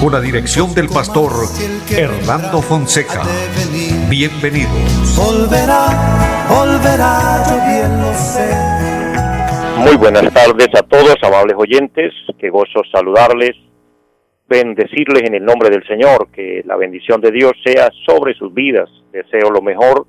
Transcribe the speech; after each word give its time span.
con 0.00 0.12
la 0.12 0.20
dirección 0.20 0.74
del 0.74 0.88
pastor 0.88 1.32
Hernando 1.90 2.62
Fonseca. 2.62 3.22
Bienvenidos. 4.08 5.18
Muy 9.78 9.96
buenas 9.96 10.32
tardes 10.32 10.68
a 10.74 10.82
todos, 10.82 11.16
amables 11.22 11.56
oyentes. 11.58 12.12
Qué 12.38 12.48
gozo 12.48 12.82
saludarles, 12.92 13.56
bendecirles 14.48 15.24
en 15.24 15.34
el 15.34 15.44
nombre 15.44 15.70
del 15.70 15.84
Señor, 15.86 16.28
que 16.30 16.62
la 16.64 16.76
bendición 16.76 17.20
de 17.20 17.32
Dios 17.32 17.52
sea 17.64 17.88
sobre 18.06 18.34
sus 18.34 18.54
vidas. 18.54 18.88
Deseo 19.12 19.50
lo 19.50 19.62
mejor 19.62 20.06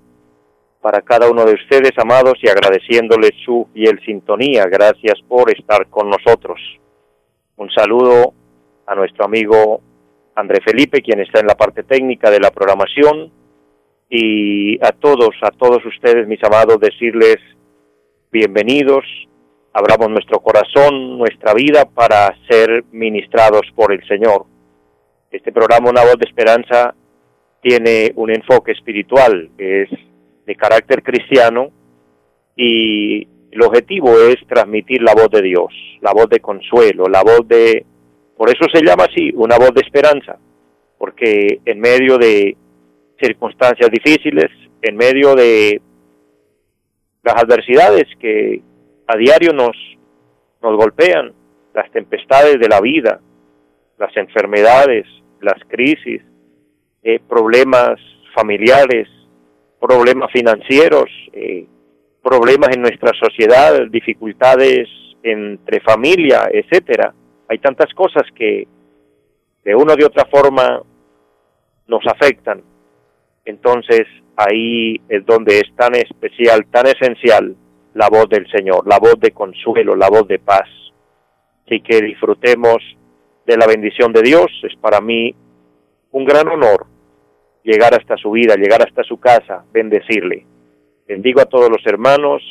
para 0.81 1.01
cada 1.01 1.29
uno 1.29 1.45
de 1.45 1.53
ustedes, 1.53 1.91
amados, 1.97 2.35
y 2.41 2.49
agradeciéndoles 2.49 3.31
su 3.43 3.67
fiel 3.73 3.99
sintonía. 4.05 4.65
Gracias 4.65 5.19
por 5.27 5.51
estar 5.51 5.87
con 5.87 6.09
nosotros. 6.09 6.59
Un 7.57 7.69
saludo 7.71 8.33
a 8.89 8.95
nuestro 8.95 9.23
amigo 9.23 9.81
André 10.35 10.61
Felipe, 10.65 11.01
quien 11.01 11.19
está 11.19 11.39
en 11.39 11.45
la 11.45 11.55
parte 11.55 11.83
técnica 11.83 12.31
de 12.31 12.39
la 12.39 12.49
programación, 12.49 13.31
y 14.09 14.83
a 14.83 14.91
todos, 14.91 15.29
a 15.43 15.51
todos 15.51 15.85
ustedes, 15.85 16.27
mis 16.27 16.43
amados, 16.43 16.79
decirles 16.79 17.37
bienvenidos, 18.31 19.05
abramos 19.73 20.09
nuestro 20.09 20.39
corazón, 20.39 21.19
nuestra 21.19 21.53
vida 21.53 21.85
para 21.85 22.35
ser 22.49 22.83
ministrados 22.91 23.61
por 23.75 23.93
el 23.93 24.05
Señor. 24.07 24.45
Este 25.29 25.51
programa, 25.51 25.91
Una 25.91 26.01
voz 26.01 26.17
de 26.17 26.27
esperanza, 26.27 26.95
tiene 27.61 28.11
un 28.15 28.31
enfoque 28.31 28.71
espiritual, 28.71 29.51
es 29.59 29.89
de 30.47 30.55
carácter 30.55 31.03
cristiano 31.03 31.69
y 32.55 33.27
el 33.51 33.61
objetivo 33.61 34.17
es 34.17 34.37
transmitir 34.47 35.03
la 35.03 35.13
voz 35.13 35.29
de 35.29 35.43
Dios, 35.43 35.71
la 36.01 36.11
voz 36.11 36.27
de 36.29 36.39
consuelo, 36.39 37.07
la 37.07 37.21
voz 37.21 37.47
de 37.47 37.85
por 38.39 38.49
eso 38.49 38.67
se 38.73 38.81
llama 38.81 39.03
así, 39.03 39.33
una 39.35 39.57
voz 39.57 39.73
de 39.73 39.81
esperanza, 39.81 40.37
porque 40.97 41.59
en 41.65 41.77
medio 41.77 42.17
de 42.17 42.55
circunstancias 43.21 43.91
difíciles, 43.91 44.45
en 44.81 44.95
medio 44.95 45.35
de 45.35 45.81
las 47.21 47.35
adversidades 47.35 48.05
que 48.17 48.61
a 49.07 49.17
diario 49.17 49.51
nos, 49.51 49.75
nos 50.61 50.77
golpean, 50.77 51.33
las 51.73 51.91
tempestades 51.91 52.57
de 52.61 52.69
la 52.69 52.79
vida, 52.79 53.19
las 53.97 54.15
enfermedades, 54.15 55.05
las 55.41 55.61
crisis, 55.67 56.21
eh, 57.03 57.19
problemas 57.27 57.99
familiares, 58.33 59.09
problemas 59.81 60.31
financieros, 60.31 61.09
eh, 61.33 61.65
problemas 62.23 62.69
en 62.73 62.83
nuestra 62.83 63.11
sociedad, 63.21 63.81
dificultades 63.91 64.87
entre 65.23 65.81
familia, 65.81 66.49
etcétera 66.49 67.13
hay 67.49 67.57
tantas 67.57 67.91
cosas 67.93 68.23
que 68.35 68.67
de 69.63 69.75
una 69.75 69.93
o 69.93 69.95
de 69.95 70.05
otra 70.05 70.25
forma 70.25 70.81
nos 71.87 72.05
afectan. 72.07 72.61
Entonces 73.43 74.05
ahí 74.37 75.01
es 75.09 75.25
donde 75.25 75.57
es 75.57 75.75
tan 75.75 75.95
especial, 75.95 76.65
tan 76.71 76.85
esencial 76.87 77.55
la 77.95 78.07
voz 78.07 78.29
del 78.29 78.49
Señor, 78.51 78.87
la 78.87 78.99
voz 78.99 79.19
de 79.19 79.31
consuelo, 79.31 79.95
la 79.95 80.09
voz 80.09 80.27
de 80.27 80.39
paz. 80.39 80.69
Así 81.65 81.81
que 81.81 82.01
disfrutemos 82.01 82.77
de 83.45 83.57
la 83.57 83.65
bendición 83.65 84.13
de 84.13 84.21
Dios. 84.21 84.47
Es 84.63 84.75
para 84.77 85.01
mí 85.01 85.33
un 86.11 86.25
gran 86.25 86.47
honor 86.47 86.85
llegar 87.63 87.93
hasta 87.93 88.15
su 88.17 88.31
vida, 88.31 88.55
llegar 88.55 88.81
hasta 88.83 89.03
su 89.03 89.19
casa, 89.19 89.65
bendecirle. 89.73 90.45
Bendigo 91.07 91.41
a 91.41 91.45
todos 91.45 91.69
los 91.69 91.85
hermanos, 91.85 92.43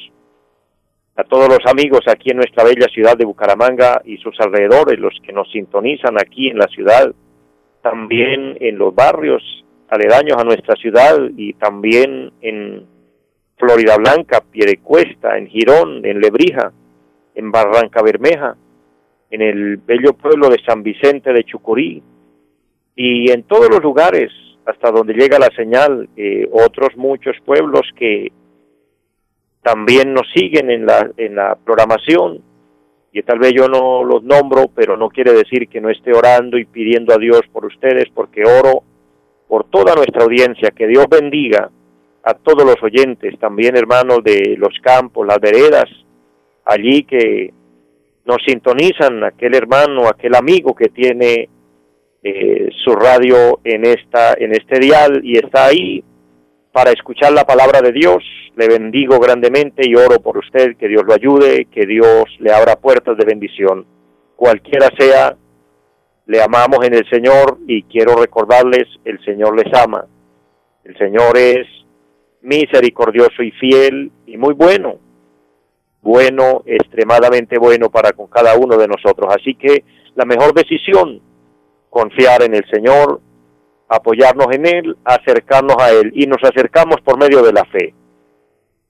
a 1.19 1.25
todos 1.25 1.49
los 1.49 1.67
amigos 1.67 2.03
aquí 2.06 2.31
en 2.31 2.37
nuestra 2.37 2.62
bella 2.62 2.87
ciudad 2.95 3.19
de 3.19 3.25
Bucaramanga 3.25 4.01
y 4.05 4.19
sus 4.19 4.39
alrededores, 4.39 5.01
los 5.01 5.19
que 5.27 5.33
nos 5.33 5.51
sintonizan 5.51 6.15
aquí 6.17 6.49
en 6.49 6.59
la 6.59 6.69
ciudad, 6.69 7.12
también 7.83 8.56
en 8.61 8.79
los 8.79 8.95
barrios 8.95 9.43
aledaños 9.89 10.37
a 10.39 10.45
nuestra 10.45 10.77
ciudad 10.77 11.19
y 11.37 11.55
también 11.55 12.31
en 12.41 12.87
Florida 13.57 13.97
Blanca, 13.97 14.45
Piedecuesta, 14.49 15.37
en 15.37 15.49
Girón, 15.49 16.07
en 16.07 16.21
Lebrija, 16.21 16.73
en 17.34 17.51
Barranca 17.51 18.01
Bermeja, 18.01 18.57
en 19.28 19.43
el 19.43 19.78
bello 19.78 20.12
pueblo 20.12 20.49
de 20.49 20.62
San 20.65 20.84
Vicente 20.84 21.33
de 21.33 21.43
Chucurí 21.43 22.01
y 22.95 23.33
en 23.33 23.43
todos 23.43 23.69
los 23.69 23.83
lugares 23.83 24.31
hasta 24.67 24.93
donde 24.93 25.15
llega 25.15 25.41
la 25.41 25.51
señal, 25.57 26.09
eh, 26.17 26.49
otros 26.53 26.97
muchos 26.97 27.34
pueblos 27.45 27.83
que 27.97 28.31
también 29.63 30.15
nos 30.15 30.27
siguen 30.35 30.71
en 30.71 30.87
la, 30.87 31.11
en 31.17 31.37
la 31.37 31.57
programación 31.57 32.43
y 33.13 33.23
tal 33.23 33.39
vez 33.39 33.53
yo 33.55 33.69
no 33.69 34.05
los 34.05 34.23
nombro, 34.23 34.69
pero 34.75 34.97
no 34.97 35.09
quiere 35.09 35.33
decir 35.33 35.69
que 35.69 35.81
no 35.81 35.91
esté 35.91 36.13
orando 36.13 36.59
y 36.59 36.65
pidiendo 36.65 37.15
a 37.15 37.19
Dios 37.19 37.41
por 37.53 37.65
ustedes, 37.65 38.07
porque 38.15 38.43
oro 38.45 38.83
por 39.49 39.65
toda 39.71 39.95
nuestra 39.95 40.25
audiencia, 40.25 40.71
que 40.71 40.87
Dios 40.87 41.07
bendiga 41.11 41.71
a 42.23 42.35
todos 42.35 42.65
los 42.65 42.77
oyentes, 42.83 43.39
también 43.39 43.77
hermanos 43.77 44.23
de 44.23 44.57
los 44.59 44.75
campos, 44.83 45.27
las 45.27 45.41
veredas, 45.41 45.87
allí 46.67 47.05
que 47.05 47.53
nos 48.27 48.37
sintonizan, 48.47 49.25
aquel 49.25 49.55
hermano, 49.55 50.07
aquel 50.07 50.35
amigo 50.35 50.75
que 50.75 50.89
tiene 50.89 51.49
eh, 52.23 52.69
su 52.85 52.93
radio 52.93 53.61
en 53.65 53.87
esta 53.87 54.35
en 54.35 54.53
este 54.53 54.81
dial 54.81 55.21
y 55.23 55.39
está 55.39 55.67
ahí 55.67 56.05
para 56.73 56.91
escuchar 56.91 57.33
la 57.33 57.45
palabra 57.45 57.81
de 57.81 57.93
Dios. 57.93 58.25
Le 58.56 58.69
bendigo 58.69 59.19
grandemente 59.19 59.83
y 59.89 59.95
oro 59.95 60.21
por 60.21 60.39
usted, 60.39 60.77
que 60.77 60.89
Dios 60.89 61.05
lo 61.06 61.15
ayude, 61.15 61.67
que 61.67 61.87
Dios 61.87 62.25
le 62.39 62.53
abra 62.53 62.77
puertas 62.77 63.17
de 63.17 63.25
bendición. 63.25 63.87
Cualquiera 64.37 64.89
sea, 64.99 65.37
le 66.27 66.43
amamos 66.43 66.84
en 66.84 66.95
el 66.95 67.09
Señor 67.09 67.59
y 67.67 67.83
quiero 67.84 68.17
recordarles, 68.17 68.87
el 69.05 69.23
Señor 69.25 69.57
les 69.57 69.73
ama. 69.73 70.07
El 70.84 70.97
Señor 70.97 71.37
es 71.37 71.67
misericordioso 72.43 73.43
y 73.43 73.51
fiel 73.53 74.11
y 74.27 74.37
muy 74.37 74.55
bueno. 74.55 74.99
Bueno, 76.03 76.62
extremadamente 76.67 77.59
bueno 77.59 77.91
para 77.91 78.12
con 78.12 78.27
cada 78.28 78.57
uno 78.57 78.77
de 78.77 78.89
nosotros. 78.89 79.34
Así 79.34 79.55
que 79.55 79.84
la 80.15 80.25
mejor 80.25 80.55
decisión, 80.55 81.21
confiar 81.91 82.43
en 82.43 82.55
el 82.55 82.65
Señor, 82.71 83.21
apoyarnos 83.88 84.49
en 84.53 84.66
Él, 84.66 84.97
acercarnos 85.04 85.76
a 85.78 85.91
Él 85.91 86.12
y 86.15 86.26
nos 86.26 86.43
acercamos 86.43 86.97
por 87.03 87.19
medio 87.19 87.43
de 87.43 87.53
la 87.53 87.65
fe. 87.65 87.94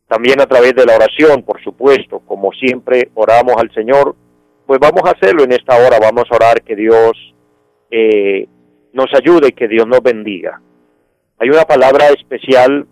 También 0.09 0.41
a 0.41 0.47
través 0.47 0.75
de 0.75 0.87
la 0.87 0.97
oración, 0.97 1.43
por 1.43 1.63
supuesto, 1.63 2.21
como 2.21 2.53
siempre 2.53 3.11
oramos 3.15 3.57
al 3.57 3.73
Señor, 3.73 4.17
pues 4.67 4.81
vamos 4.81 5.03
a 5.05 5.13
hacerlo 5.13 5.45
en 5.45 5.53
esta 5.53 5.77
hora, 5.77 5.99
vamos 6.01 6.25
a 6.31 6.35
orar 6.35 6.63
que 6.63 6.75
Dios 6.75 7.13
eh, 7.91 8.47
nos 8.93 9.07
ayude, 9.15 9.53
que 9.53 9.69
Dios 9.69 9.87
nos 9.87 10.03
bendiga. 10.03 10.61
Hay 11.39 11.51
una 11.51 11.65
palabra 11.65 12.09
especial 12.09 12.87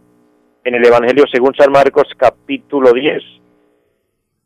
en 0.64 0.74
el 0.74 0.86
Evangelio 0.86 1.24
según 1.32 1.54
San 1.54 1.72
Marcos 1.72 2.04
capítulo 2.16 2.92
10, 2.92 3.22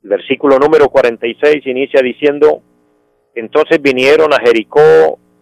versículo 0.02 0.58
número 0.58 0.88
46 0.88 1.66
inicia 1.66 2.00
diciendo, 2.02 2.62
entonces 3.34 3.80
vinieron 3.82 4.32
a 4.32 4.40
Jericó 4.40 5.18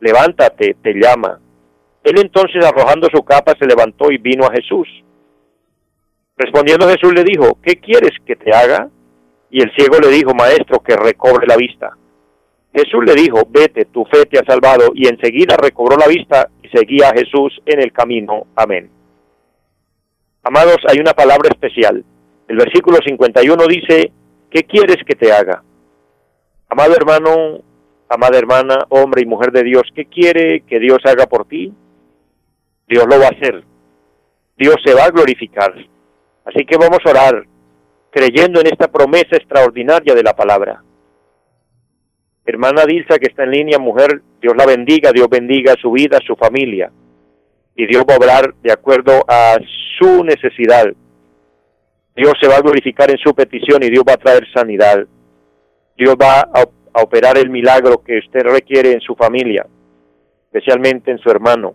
levántate, 0.00 0.76
te 0.82 0.94
llama. 0.94 1.40
Él 2.04 2.18
entonces 2.20 2.64
arrojando 2.64 3.08
su 3.12 3.22
capa 3.22 3.54
se 3.58 3.66
levantó 3.66 4.10
y 4.10 4.18
vino 4.18 4.46
a 4.46 4.52
Jesús. 4.52 4.88
Respondiendo 6.36 6.88
Jesús 6.88 7.12
le 7.12 7.24
dijo, 7.24 7.58
¿qué 7.62 7.76
quieres 7.76 8.12
que 8.24 8.36
te 8.36 8.54
haga? 8.54 8.88
Y 9.50 9.62
el 9.62 9.72
ciego 9.76 9.98
le 9.98 10.08
dijo, 10.08 10.34
maestro, 10.34 10.80
que 10.80 10.96
recobre 10.96 11.46
la 11.46 11.56
vista. 11.56 11.96
Jesús 12.72 13.04
le 13.04 13.14
dijo, 13.14 13.42
vete, 13.48 13.86
tu 13.86 14.04
fe 14.04 14.24
te 14.26 14.38
ha 14.38 14.44
salvado, 14.44 14.92
y 14.94 15.08
enseguida 15.08 15.56
recobró 15.56 15.96
la 15.96 16.06
vista 16.06 16.48
y 16.62 16.68
seguía 16.68 17.08
a 17.08 17.18
Jesús 17.18 17.60
en 17.66 17.80
el 17.80 17.92
camino. 17.92 18.46
Amén. 18.54 18.90
Amados, 20.44 20.76
hay 20.88 20.98
una 20.98 21.12
palabra 21.12 21.50
especial 21.50 22.04
El 22.46 22.56
versículo 22.56 22.98
51 23.04 23.66
dice, 23.66 24.12
¿qué 24.50 24.62
quieres 24.62 24.96
que 25.04 25.14
te 25.14 25.32
haga? 25.32 25.62
Amado 26.68 26.94
hermano, 26.94 27.60
amada 28.08 28.38
hermana, 28.38 28.86
hombre 28.88 29.22
y 29.22 29.26
mujer 29.26 29.52
de 29.52 29.62
Dios, 29.62 29.82
¿qué 29.94 30.06
quiere 30.06 30.60
que 30.62 30.78
Dios 30.78 30.98
haga 31.04 31.26
por 31.26 31.46
ti? 31.46 31.72
Dios 32.86 33.06
lo 33.06 33.18
va 33.18 33.26
a 33.26 33.36
hacer. 33.36 33.62
Dios 34.56 34.76
se 34.84 34.94
va 34.94 35.04
a 35.04 35.10
glorificar. 35.10 35.72
Así 36.44 36.64
que 36.64 36.76
vamos 36.76 36.98
a 37.04 37.10
orar 37.10 37.46
creyendo 38.10 38.60
en 38.60 38.66
esta 38.68 38.88
promesa 38.88 39.36
extraordinaria 39.36 40.14
de 40.14 40.22
la 40.22 40.34
palabra. 40.34 40.82
Hermana 42.44 42.86
Dilsa 42.86 43.18
que 43.18 43.28
está 43.28 43.44
en 43.44 43.50
línea, 43.50 43.78
mujer, 43.78 44.22
Dios 44.40 44.54
la 44.56 44.64
bendiga, 44.64 45.12
Dios 45.12 45.28
bendiga 45.28 45.74
su 45.80 45.92
vida, 45.92 46.18
su 46.26 46.34
familia. 46.34 46.90
Y 47.76 47.86
Dios 47.86 48.04
va 48.08 48.14
a 48.14 48.16
obrar 48.16 48.54
de 48.62 48.72
acuerdo 48.72 49.24
a 49.28 49.58
su 49.98 50.24
necesidad. 50.24 50.86
Dios 52.16 52.32
se 52.40 52.48
va 52.48 52.56
a 52.56 52.62
glorificar 52.62 53.10
en 53.10 53.18
su 53.18 53.34
petición 53.34 53.82
y 53.82 53.90
Dios 53.90 54.02
va 54.08 54.14
a 54.14 54.16
traer 54.16 54.50
sanidad. 54.52 55.06
Dios 55.96 56.16
va 56.20 56.40
a, 56.40 56.64
a 56.98 57.02
operar 57.02 57.38
el 57.38 57.50
milagro 57.50 58.02
que 58.02 58.18
usted 58.18 58.42
requiere 58.42 58.92
en 58.92 59.00
su 59.00 59.14
familia, 59.14 59.66
especialmente 60.46 61.10
en 61.10 61.18
su 61.18 61.30
hermano. 61.30 61.74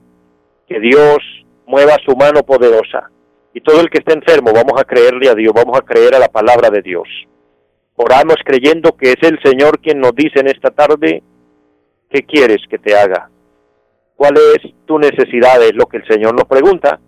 Que 0.68 0.80
Dios 0.80 1.18
mueva 1.66 1.96
su 2.06 2.16
mano 2.16 2.44
poderosa. 2.44 3.10
Y 3.54 3.62
todo 3.62 3.82
el 3.82 3.90
que 3.90 4.00
esté 4.00 4.14
enfermo, 4.14 4.52
vamos 4.54 4.80
a 4.80 4.84
creerle 4.84 5.30
a 5.30 5.36
Dios, 5.36 5.54
vamos 5.54 5.78
a 5.78 5.84
creer 5.84 6.16
a 6.16 6.20
la 6.20 6.28
palabra 6.28 6.70
de 6.70 6.82
Dios. 6.82 7.08
Oramos 7.96 8.38
creyendo 8.44 8.98
que 8.98 9.12
es 9.12 9.22
el 9.22 9.40
Señor 9.44 9.80
quien 9.80 10.00
nos 10.00 10.16
dice 10.16 10.40
en 10.40 10.48
esta 10.48 10.72
tarde, 10.72 11.22
¿qué 12.10 12.24
quieres 12.24 12.58
que 12.68 12.80
te 12.80 12.96
haga? 12.96 13.30
¿Cuál 14.16 14.34
es 14.38 14.74
tu 14.86 14.98
necesidad? 14.98 15.62
Es 15.62 15.76
lo 15.76 15.86
que 15.86 15.98
el 15.98 16.08
Señor 16.08 16.34
nos 16.34 16.46
pregunta 16.46 17.00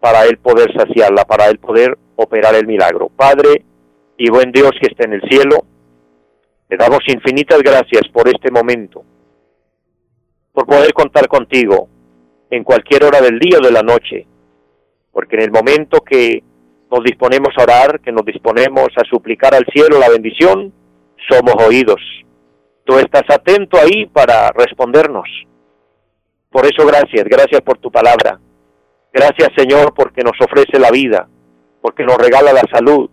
para 0.00 0.24
Él 0.24 0.36
poder 0.38 0.70
saciarla, 0.76 1.24
para 1.24 1.48
Él 1.48 1.58
poder 1.58 1.96
operar 2.16 2.54
el 2.54 2.66
milagro. 2.66 3.08
Padre 3.08 3.64
y 4.18 4.28
buen 4.28 4.52
Dios 4.52 4.72
que 4.80 4.88
está 4.88 5.04
en 5.04 5.14
el 5.14 5.22
cielo, 5.22 5.64
te 6.76 6.82
damos 6.82 7.00
infinitas 7.06 7.60
gracias 7.62 8.02
por 8.12 8.26
este 8.26 8.50
momento, 8.50 9.04
por 10.52 10.66
poder 10.66 10.92
contar 10.92 11.28
contigo 11.28 11.88
en 12.50 12.64
cualquier 12.64 13.04
hora 13.04 13.20
del 13.20 13.38
día 13.38 13.58
o 13.58 13.64
de 13.64 13.70
la 13.70 13.82
noche, 13.82 14.26
porque 15.12 15.36
en 15.36 15.42
el 15.42 15.52
momento 15.52 16.00
que 16.00 16.42
nos 16.90 17.04
disponemos 17.04 17.50
a 17.56 17.62
orar, 17.62 18.00
que 18.00 18.10
nos 18.10 18.24
disponemos 18.24 18.88
a 18.96 19.04
suplicar 19.08 19.54
al 19.54 19.64
cielo 19.72 20.00
la 20.00 20.08
bendición, 20.08 20.72
somos 21.28 21.54
oídos. 21.64 22.00
Tú 22.84 22.98
estás 22.98 23.22
atento 23.28 23.78
ahí 23.78 24.06
para 24.06 24.50
respondernos. 24.50 25.28
Por 26.50 26.66
eso 26.66 26.84
gracias, 26.84 27.24
gracias 27.24 27.60
por 27.60 27.78
tu 27.78 27.92
palabra. 27.92 28.40
Gracias 29.12 29.50
Señor 29.56 29.94
porque 29.94 30.22
nos 30.22 30.40
ofrece 30.40 30.80
la 30.80 30.90
vida, 30.90 31.28
porque 31.80 32.02
nos 32.02 32.18
regala 32.18 32.52
la 32.52 32.64
salud, 32.72 33.08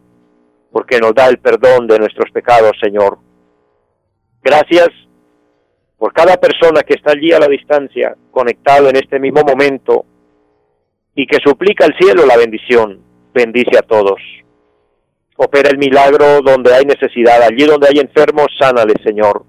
porque 0.72 1.00
nos 1.00 1.14
da 1.14 1.28
el 1.28 1.38
perdón 1.38 1.86
de 1.86 2.00
nuestros 2.00 2.32
pecados, 2.32 2.72
Señor. 2.82 3.20
Gracias 4.44 4.90
por 6.00 6.14
cada 6.14 6.36
persona 6.38 6.82
que 6.82 6.96
está 6.96 7.12
allí 7.12 7.32
a 7.32 7.40
la 7.40 7.48
distancia, 7.48 8.16
conectado 8.32 8.90
en 8.90 8.96
este 8.96 9.20
mismo 9.20 9.42
momento, 9.44 10.04
y 11.14 11.28
que 11.28 11.38
suplica 11.44 11.86
al 11.86 11.96
cielo 12.00 12.26
la 12.26 12.38
bendición 12.38 13.04
bendice 13.34 13.78
a 13.78 13.84
todos. 13.84 14.20
Opera 15.38 15.70
el 15.70 15.78
milagro 15.78 16.42
donde 16.42 16.74
hay 16.74 16.86
necesidad, 16.86 17.44
allí 17.44 17.66
donde 17.66 17.88
hay 17.88 18.00
enfermos, 18.00 18.48
sánale, 18.60 18.96
Señor. 19.04 19.46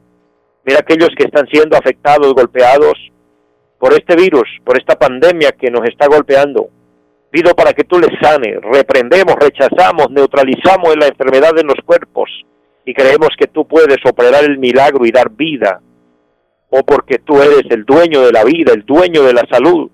Mira 0.65 0.81
aquellos 0.81 1.11
que 1.17 1.25
están 1.25 1.47
siendo 1.49 1.77
afectados, 1.77 2.35
golpeados 2.35 2.94
por 3.79 3.94
este 3.94 4.15
virus, 4.15 4.49
por 4.62 4.79
esta 4.79 4.97
pandemia 4.97 5.53
que 5.53 5.71
nos 5.71 5.89
está 5.89 6.06
golpeando. 6.06 6.69
Pido 7.31 7.55
para 7.55 7.73
que 7.73 7.85
tú 7.85 7.99
les 7.99 8.11
sanes, 8.21 8.59
reprendemos, 8.61 9.37
rechazamos, 9.37 10.11
neutralizamos 10.11 10.97
la 10.97 11.09
enfermedad 11.09 11.59
en 11.59 11.67
los 11.67 11.79
cuerpos 11.85 12.29
y 12.84 12.94
creemos 12.94 13.31
que 13.38 13.46
tú 13.46 13.67
puedes 13.67 13.99
operar 14.05 14.44
el 14.44 14.58
milagro 14.58 15.05
y 15.05 15.11
dar 15.11 15.31
vida. 15.31 15.81
O 16.70 16.82
porque 16.82 17.19
tú 17.19 17.37
eres 17.37 17.64
el 17.70 17.84
dueño 17.84 18.23
de 18.23 18.32
la 18.32 18.44
vida, 18.44 18.73
el 18.73 18.84
dueño 18.84 19.23
de 19.23 19.34
la 19.34 19.46
salud. 19.50 19.90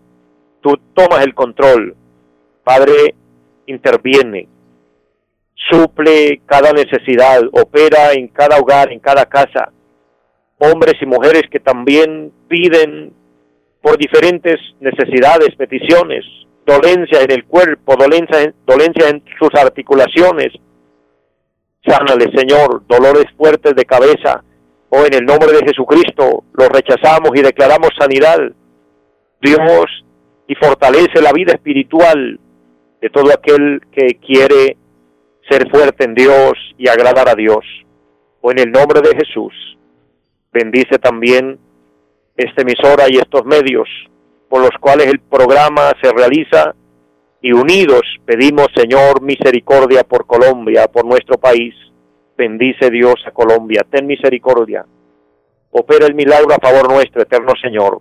Tú 0.61 0.79
tomas 0.95 1.25
el 1.25 1.35
control. 1.35 1.97
Padre, 2.63 3.15
interviene, 3.67 4.49
suple 5.71 6.41
cada 6.47 6.73
necesidad, 6.73 7.43
opera 7.53 8.13
en 8.13 8.29
cada 8.29 8.59
hogar, 8.59 8.93
en 8.93 9.01
cada 9.01 9.27
casa. 9.27 9.73
Hombres 10.59 10.95
y 11.01 11.07
mujeres 11.07 11.43
que 11.51 11.61
también 11.61 12.33
piden 12.49 13.13
por 13.83 13.97
diferentes 13.97 14.57
necesidades, 14.81 15.55
peticiones, 15.57 16.25
dolencia 16.67 17.23
en 17.23 17.31
el 17.31 17.45
cuerpo, 17.45 17.97
dolencia, 17.97 18.53
dolencia 18.67 19.09
en 19.09 19.23
sus 19.39 19.55
articulaciones. 19.55 20.53
Sánale, 21.85 22.31
Señor, 22.37 22.83
dolores 22.87 23.27
fuertes 23.37 23.75
de 23.75 23.85
cabeza. 23.85 24.43
O 24.91 25.05
en 25.05 25.15
el 25.15 25.25
nombre 25.25 25.53
de 25.53 25.67
Jesucristo 25.67 26.45
los 26.53 26.69
rechazamos 26.69 27.31
y 27.35 27.43
declaramos 27.43 27.91
sanidad. 27.99 28.39
Dios 29.41 29.87
y 30.47 30.55
fortalece 30.55 31.21
la 31.23 31.33
vida 31.33 31.53
espiritual 31.53 32.41
de 33.01 33.11
todo 33.11 33.31
aquel 33.33 33.81
que 33.93 34.19
quiere 34.19 34.77
ser 35.49 35.71
fuerte 35.71 36.05
en 36.05 36.15
Dios 36.15 36.53
y 36.79 36.89
agradar 36.89 37.29
a 37.29 37.35
Dios. 37.35 37.65
O 38.41 38.51
en 38.51 38.59
el 38.59 38.71
nombre 38.71 39.01
de 39.01 39.15
Jesús, 39.17 39.53
bendice 40.53 40.99
también 40.99 41.59
esta 42.37 42.63
emisora 42.63 43.07
y 43.09 43.17
estos 43.17 43.45
medios 43.45 43.89
por 44.49 44.63
los 44.63 44.71
cuales 44.81 45.09
el 45.09 45.21
programa 45.21 45.93
se 46.03 46.11
realiza 46.13 46.75
y 47.41 47.53
unidos 47.53 48.03
pedimos, 48.25 48.67
Señor, 48.75 49.23
misericordia 49.23 50.05
por 50.05 50.27
Colombia, 50.27 50.89
por 50.89 51.05
nuestro 51.05 51.39
país. 51.39 51.75
Bendice 52.37 52.91
Dios 52.91 53.15
a 53.27 53.31
Colombia, 53.31 53.87
ten 53.89 54.07
misericordia. 54.07 54.85
Opera 55.71 56.07
el 56.07 56.15
milagro 56.15 56.55
a 56.55 56.59
favor 56.59 56.91
nuestro, 56.91 57.23
eterno 57.23 57.53
Señor. 57.61 58.01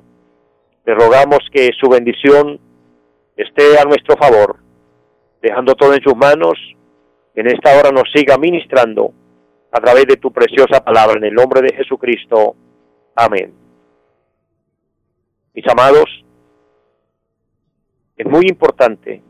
Le 0.85 0.93
rogamos 0.93 1.39
que 1.51 1.69
su 1.79 1.89
bendición 1.89 2.59
esté 3.35 3.77
a 3.79 3.83
nuestro 3.83 4.15
favor 4.15 4.67
dejando 5.41 5.75
todo 5.75 5.93
en 5.93 6.01
sus 6.01 6.15
manos, 6.15 6.57
en 7.35 7.47
esta 7.47 7.77
hora 7.77 7.91
nos 7.91 8.11
siga 8.13 8.37
ministrando 8.37 9.13
a 9.71 9.79
través 9.79 10.05
de 10.05 10.17
tu 10.17 10.31
preciosa 10.31 10.83
palabra, 10.83 11.17
en 11.17 11.25
el 11.25 11.33
nombre 11.33 11.61
de 11.61 11.75
Jesucristo. 11.75 12.55
Amén. 13.15 13.53
Mis 15.53 15.67
amados, 15.67 16.05
es 18.17 18.25
muy 18.25 18.47
importante, 18.47 19.21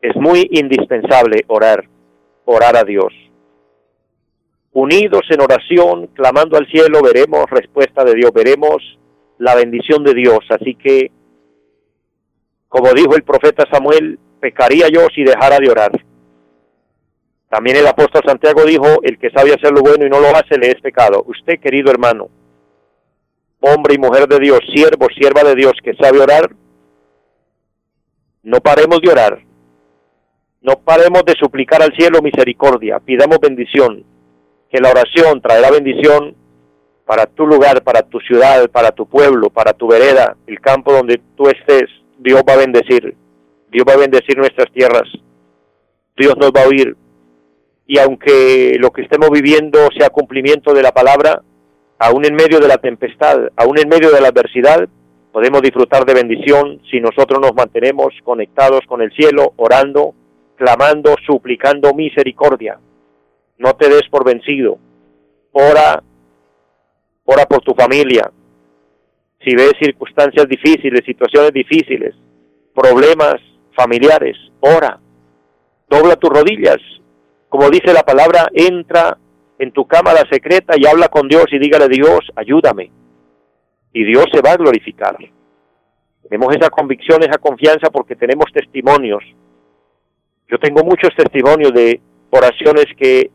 es 0.00 0.14
muy 0.16 0.48
indispensable 0.52 1.44
orar, 1.48 1.88
orar 2.44 2.76
a 2.76 2.84
Dios. 2.84 3.12
Unidos 4.72 5.22
en 5.30 5.40
oración, 5.40 6.06
clamando 6.08 6.56
al 6.56 6.66
cielo, 6.68 7.00
veremos 7.02 7.44
respuesta 7.50 8.04
de 8.04 8.14
Dios, 8.14 8.32
veremos 8.32 8.98
la 9.38 9.54
bendición 9.54 10.04
de 10.04 10.14
Dios. 10.14 10.40
Así 10.50 10.74
que, 10.74 11.10
como 12.68 12.92
dijo 12.92 13.16
el 13.16 13.24
profeta 13.24 13.64
Samuel, 13.70 14.18
pecaría 14.40 14.88
yo 14.88 15.08
si 15.14 15.24
dejara 15.24 15.58
de 15.58 15.70
orar. 15.70 15.92
También 17.48 17.78
el 17.78 17.86
apóstol 17.86 18.22
Santiago 18.26 18.64
dijo, 18.64 19.02
el 19.02 19.18
que 19.18 19.30
sabe 19.30 19.54
hacer 19.54 19.72
lo 19.72 19.80
bueno 19.80 20.04
y 20.06 20.10
no 20.10 20.20
lo 20.20 20.28
hace 20.28 20.58
le 20.58 20.68
es 20.68 20.80
pecado. 20.80 21.24
Usted, 21.26 21.58
querido 21.58 21.90
hermano, 21.90 22.28
hombre 23.60 23.94
y 23.94 23.98
mujer 23.98 24.28
de 24.28 24.38
Dios, 24.38 24.60
siervo, 24.74 25.06
sierva 25.16 25.42
de 25.42 25.54
Dios 25.54 25.72
que 25.82 25.94
sabe 25.94 26.20
orar, 26.20 26.50
no 28.46 28.60
paremos 28.60 29.00
de 29.00 29.10
orar, 29.10 29.40
no 30.62 30.78
paremos 30.78 31.24
de 31.24 31.34
suplicar 31.34 31.82
al 31.82 31.92
cielo 31.96 32.22
misericordia, 32.22 33.00
pidamos 33.00 33.40
bendición, 33.40 34.04
que 34.70 34.78
la 34.80 34.90
oración 34.90 35.42
traerá 35.42 35.72
bendición 35.72 36.36
para 37.04 37.26
tu 37.26 37.44
lugar, 37.44 37.82
para 37.82 38.02
tu 38.02 38.20
ciudad, 38.20 38.70
para 38.70 38.92
tu 38.92 39.04
pueblo, 39.06 39.50
para 39.50 39.72
tu 39.72 39.88
vereda, 39.88 40.36
el 40.46 40.60
campo 40.60 40.92
donde 40.92 41.20
tú 41.36 41.48
estés, 41.48 41.90
Dios 42.18 42.42
va 42.48 42.52
a 42.52 42.58
bendecir. 42.58 43.16
Dios 43.68 43.84
va 43.86 43.94
a 43.94 43.98
bendecir 43.98 44.38
nuestras 44.38 44.72
tierras, 44.72 45.08
Dios 46.16 46.36
nos 46.36 46.52
va 46.52 46.62
a 46.62 46.68
oír. 46.68 46.96
Y 47.88 47.98
aunque 47.98 48.76
lo 48.78 48.92
que 48.92 49.02
estemos 49.02 49.28
viviendo 49.30 49.88
sea 49.98 50.08
cumplimiento 50.08 50.72
de 50.72 50.84
la 50.84 50.92
palabra, 50.92 51.42
aún 51.98 52.24
en 52.24 52.36
medio 52.36 52.60
de 52.60 52.68
la 52.68 52.78
tempestad, 52.78 53.48
aún 53.56 53.76
en 53.76 53.88
medio 53.88 54.12
de 54.12 54.20
la 54.20 54.28
adversidad, 54.28 54.88
podemos 55.36 55.60
disfrutar 55.60 56.06
de 56.06 56.14
bendición 56.14 56.80
si 56.90 56.98
nosotros 56.98 57.38
nos 57.38 57.54
mantenemos 57.54 58.06
conectados 58.24 58.80
con 58.86 59.02
el 59.02 59.12
cielo, 59.12 59.52
orando, 59.56 60.14
clamando, 60.54 61.14
suplicando 61.26 61.92
misericordia. 61.92 62.80
No 63.58 63.74
te 63.74 63.86
des 63.90 64.08
por 64.10 64.24
vencido. 64.24 64.78
Ora, 65.52 66.02
ora 67.26 67.44
por 67.44 67.60
tu 67.60 67.74
familia. 67.74 68.32
Si 69.44 69.54
ves 69.54 69.74
circunstancias 69.78 70.48
difíciles, 70.48 71.04
situaciones 71.04 71.52
difíciles, 71.52 72.14
problemas 72.74 73.34
familiares, 73.76 74.38
ora, 74.60 74.98
dobla 75.86 76.16
tus 76.16 76.30
rodillas, 76.30 76.78
como 77.50 77.68
dice 77.68 77.92
la 77.92 78.04
palabra, 78.04 78.48
entra 78.54 79.18
en 79.58 79.70
tu 79.70 79.86
cámara 79.86 80.22
secreta 80.30 80.76
y 80.78 80.86
habla 80.86 81.08
con 81.08 81.28
Dios 81.28 81.44
y 81.52 81.58
dígale 81.58 81.88
Dios, 81.88 82.20
ayúdame. 82.36 82.90
Y 83.96 84.04
Dios 84.04 84.26
se 84.30 84.42
va 84.42 84.50
a 84.50 84.56
glorificar. 84.58 85.16
Tenemos 86.28 86.54
esa 86.54 86.68
convicción, 86.68 87.22
esa 87.22 87.38
confianza 87.38 87.88
porque 87.90 88.14
tenemos 88.14 88.44
testimonios. 88.52 89.24
Yo 90.50 90.58
tengo 90.58 90.84
muchos 90.84 91.16
testimonios 91.16 91.72
de 91.72 91.98
oraciones 92.28 92.84
que 92.98 93.30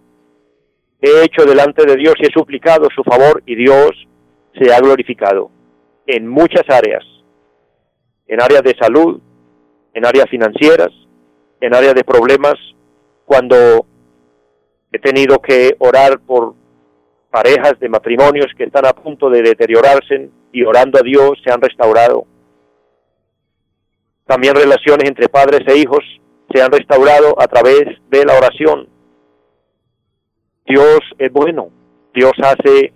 he 1.01 1.23
hecho 1.23 1.45
delante 1.45 1.83
de 1.83 1.95
Dios 1.95 2.13
y 2.19 2.27
he 2.27 2.31
suplicado 2.31 2.87
su 2.93 3.03
favor 3.03 3.41
y 3.47 3.55
Dios 3.55 3.89
se 4.53 4.71
ha 4.71 4.79
glorificado 4.79 5.49
en 6.05 6.27
muchas 6.27 6.69
áreas, 6.69 7.03
en 8.27 8.39
áreas 8.39 8.61
de 8.61 8.75
salud, 8.79 9.19
en 9.95 10.05
áreas 10.05 10.29
financieras, 10.29 10.91
en 11.59 11.73
áreas 11.73 11.95
de 11.95 12.03
problemas, 12.03 12.53
cuando 13.25 13.87
he 14.91 14.99
tenido 14.99 15.39
que 15.39 15.75
orar 15.79 16.19
por 16.19 16.53
parejas 17.31 17.79
de 17.79 17.89
matrimonios 17.89 18.53
que 18.55 18.65
están 18.65 18.85
a 18.85 18.93
punto 18.93 19.27
de 19.27 19.41
deteriorarse 19.41 20.29
y 20.51 20.63
orando 20.63 20.99
a 20.99 21.03
Dios 21.03 21.33
se 21.43 21.51
han 21.51 21.61
restaurado. 21.61 22.25
También 24.25 24.55
relaciones 24.55 25.09
entre 25.09 25.29
padres 25.29 25.61
e 25.67 25.77
hijos 25.77 26.03
se 26.53 26.61
han 26.61 26.71
restaurado 26.71 27.35
a 27.39 27.47
través 27.47 27.85
de 28.09 28.25
la 28.25 28.37
oración. 28.37 28.87
Dios 30.65 30.99
es 31.17 31.31
bueno, 31.31 31.69
Dios 32.13 32.33
hace 32.41 32.93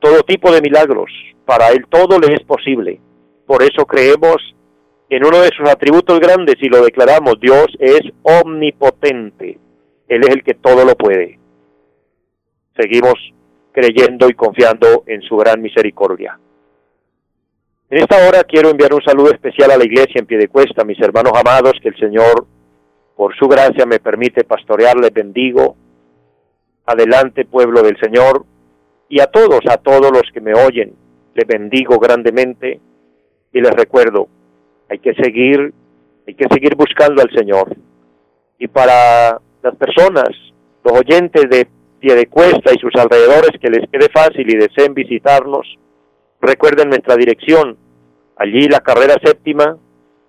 todo 0.00 0.22
tipo 0.22 0.52
de 0.52 0.60
milagros, 0.60 1.10
para 1.44 1.68
Él 1.68 1.86
todo 1.88 2.18
le 2.18 2.34
es 2.34 2.40
posible. 2.40 3.00
Por 3.46 3.62
eso 3.62 3.86
creemos 3.86 4.36
en 5.08 5.24
uno 5.24 5.40
de 5.40 5.50
sus 5.56 5.68
atributos 5.68 6.20
grandes 6.20 6.56
y 6.60 6.68
lo 6.68 6.82
declaramos, 6.82 7.40
Dios 7.40 7.66
es 7.78 8.02
omnipotente, 8.22 9.58
Él 10.06 10.22
es 10.22 10.28
el 10.28 10.42
que 10.42 10.54
todo 10.54 10.84
lo 10.84 10.94
puede. 10.96 11.38
Seguimos 12.76 13.14
creyendo 13.72 14.28
y 14.28 14.34
confiando 14.34 15.04
en 15.06 15.22
su 15.22 15.36
gran 15.36 15.62
misericordia. 15.62 16.38
En 17.90 17.98
esta 18.02 18.28
hora 18.28 18.44
quiero 18.44 18.68
enviar 18.68 18.92
un 18.92 19.02
saludo 19.02 19.30
especial 19.30 19.70
a 19.70 19.78
la 19.78 19.84
iglesia 19.84 20.18
en 20.18 20.26
pie 20.26 20.36
de 20.36 20.48
cuesta, 20.48 20.84
mis 20.84 21.00
hermanos 21.00 21.32
amados, 21.34 21.72
que 21.82 21.88
el 21.88 21.96
Señor, 21.96 22.46
por 23.16 23.34
su 23.34 23.48
gracia, 23.48 23.86
me 23.86 23.98
permite 23.98 24.44
pastorearles, 24.44 25.10
bendigo. 25.10 25.74
Adelante, 26.84 27.46
pueblo 27.46 27.82
del 27.82 27.98
Señor, 27.98 28.44
y 29.08 29.20
a 29.20 29.26
todos, 29.26 29.60
a 29.70 29.78
todos 29.78 30.10
los 30.12 30.24
que 30.34 30.40
me 30.42 30.52
oyen, 30.52 30.94
les 31.34 31.46
bendigo 31.46 31.98
grandemente 31.98 32.78
y 33.52 33.60
les 33.60 33.72
recuerdo, 33.72 34.28
hay 34.90 34.98
que 34.98 35.14
seguir, 35.14 35.72
hay 36.26 36.34
que 36.34 36.46
seguir 36.50 36.74
buscando 36.76 37.22
al 37.22 37.30
Señor. 37.30 37.74
Y 38.58 38.68
para 38.68 39.40
las 39.62 39.76
personas, 39.76 40.28
los 40.84 40.92
oyentes 40.92 41.48
de 41.48 41.66
pie 42.00 42.14
de 42.14 42.26
cuesta 42.26 42.70
y 42.74 42.78
sus 42.78 42.94
alrededores 42.96 43.58
que 43.60 43.70
les 43.70 43.88
quede 43.90 44.08
fácil 44.12 44.46
y 44.46 44.58
deseen 44.58 44.92
visitarnos, 44.92 45.66
recuerden 46.40 46.88
nuestra 46.88 47.16
dirección, 47.16 47.76
allí 48.36 48.68
la 48.68 48.80
carrera 48.80 49.16
séptima, 49.22 49.76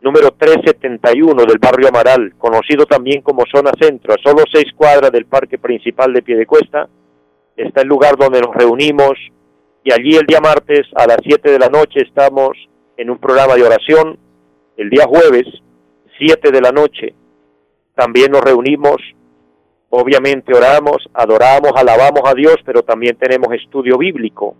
número 0.01 0.31
371 0.31 1.45
del 1.45 1.59
barrio 1.59 1.89
Amaral, 1.89 2.33
conocido 2.37 2.85
también 2.85 3.21
como 3.21 3.43
zona 3.53 3.71
centro, 3.79 4.13
a 4.13 4.17
solo 4.23 4.43
seis 4.51 4.71
cuadras 4.75 5.11
del 5.11 5.25
parque 5.25 5.57
principal 5.57 6.13
de 6.13 6.21
Piedecuesta, 6.21 6.87
está 7.55 7.81
el 7.81 7.87
lugar 7.87 8.15
donde 8.17 8.41
nos 8.41 8.55
reunimos 8.55 9.13
y 9.83 9.91
allí 9.91 10.15
el 10.15 10.25
día 10.25 10.39
martes 10.39 10.87
a 10.95 11.05
las 11.07 11.17
7 11.23 11.51
de 11.51 11.59
la 11.59 11.69
noche 11.69 12.01
estamos 12.01 12.51
en 12.97 13.09
un 13.09 13.17
programa 13.17 13.55
de 13.55 13.63
oración, 13.63 14.17
el 14.77 14.89
día 14.89 15.05
jueves 15.05 15.45
7 16.17 16.51
de 16.51 16.61
la 16.61 16.71
noche 16.71 17.13
también 17.95 18.31
nos 18.31 18.41
reunimos, 18.41 18.97
obviamente 19.89 20.55
oramos, 20.55 20.97
adoramos, 21.13 21.71
alabamos 21.75 22.21
a 22.25 22.33
Dios, 22.33 22.55
pero 22.65 22.83
también 22.83 23.17
tenemos 23.17 23.53
estudio 23.53 23.97
bíblico, 23.97 24.55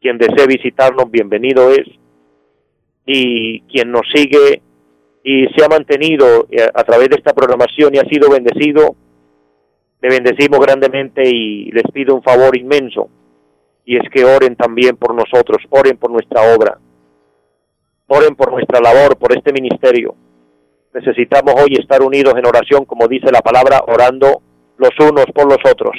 Quien 0.00 0.16
desee 0.18 0.46
visitarnos, 0.46 1.10
bienvenido 1.10 1.72
es. 1.72 1.88
Y 3.04 3.62
quien 3.62 3.90
nos 3.90 4.06
sigue 4.14 4.62
y 5.24 5.48
se 5.48 5.64
ha 5.64 5.68
mantenido 5.68 6.46
eh, 6.50 6.68
a 6.72 6.84
través 6.84 7.08
de 7.08 7.16
esta 7.16 7.32
programación 7.32 7.92
y 7.94 7.98
ha 7.98 8.04
sido 8.04 8.30
bendecido, 8.30 8.94
le 10.00 10.08
bendecimos 10.08 10.60
grandemente 10.60 11.28
y 11.28 11.72
les 11.72 11.82
pido 11.92 12.14
un 12.14 12.22
favor 12.22 12.56
inmenso. 12.56 13.10
Y 13.88 13.96
es 13.96 14.02
que 14.10 14.22
oren 14.22 14.54
también 14.54 14.98
por 14.98 15.14
nosotros, 15.14 15.64
oren 15.70 15.96
por 15.96 16.10
nuestra 16.10 16.54
obra, 16.54 16.78
oren 18.06 18.36
por 18.36 18.52
nuestra 18.52 18.80
labor, 18.80 19.16
por 19.16 19.32
este 19.32 19.50
ministerio. 19.50 20.14
Necesitamos 20.92 21.54
hoy 21.56 21.74
estar 21.80 22.02
unidos 22.02 22.34
en 22.36 22.44
oración, 22.44 22.84
como 22.84 23.08
dice 23.08 23.32
la 23.32 23.40
palabra, 23.40 23.80
orando 23.86 24.42
los 24.76 24.90
unos 25.00 25.24
por 25.34 25.46
los 25.46 25.56
otros. 25.64 25.96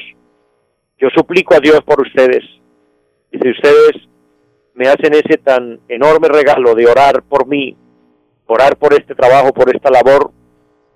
Yo 1.00 1.08
suplico 1.16 1.56
a 1.56 1.60
Dios 1.60 1.80
por 1.84 2.00
ustedes. 2.00 2.44
Y 3.32 3.40
si 3.40 3.50
ustedes 3.50 3.94
me 4.76 4.88
hacen 4.88 5.16
ese 5.16 5.40
tan 5.40 5.80
enorme 5.88 6.28
regalo 6.28 6.76
de 6.76 6.86
orar 6.86 7.24
por 7.24 7.48
mí, 7.48 7.76
orar 8.46 8.78
por 8.78 8.94
este 8.94 9.16
trabajo, 9.16 9.52
por 9.52 9.76
esta 9.76 9.90
labor, 9.90 10.30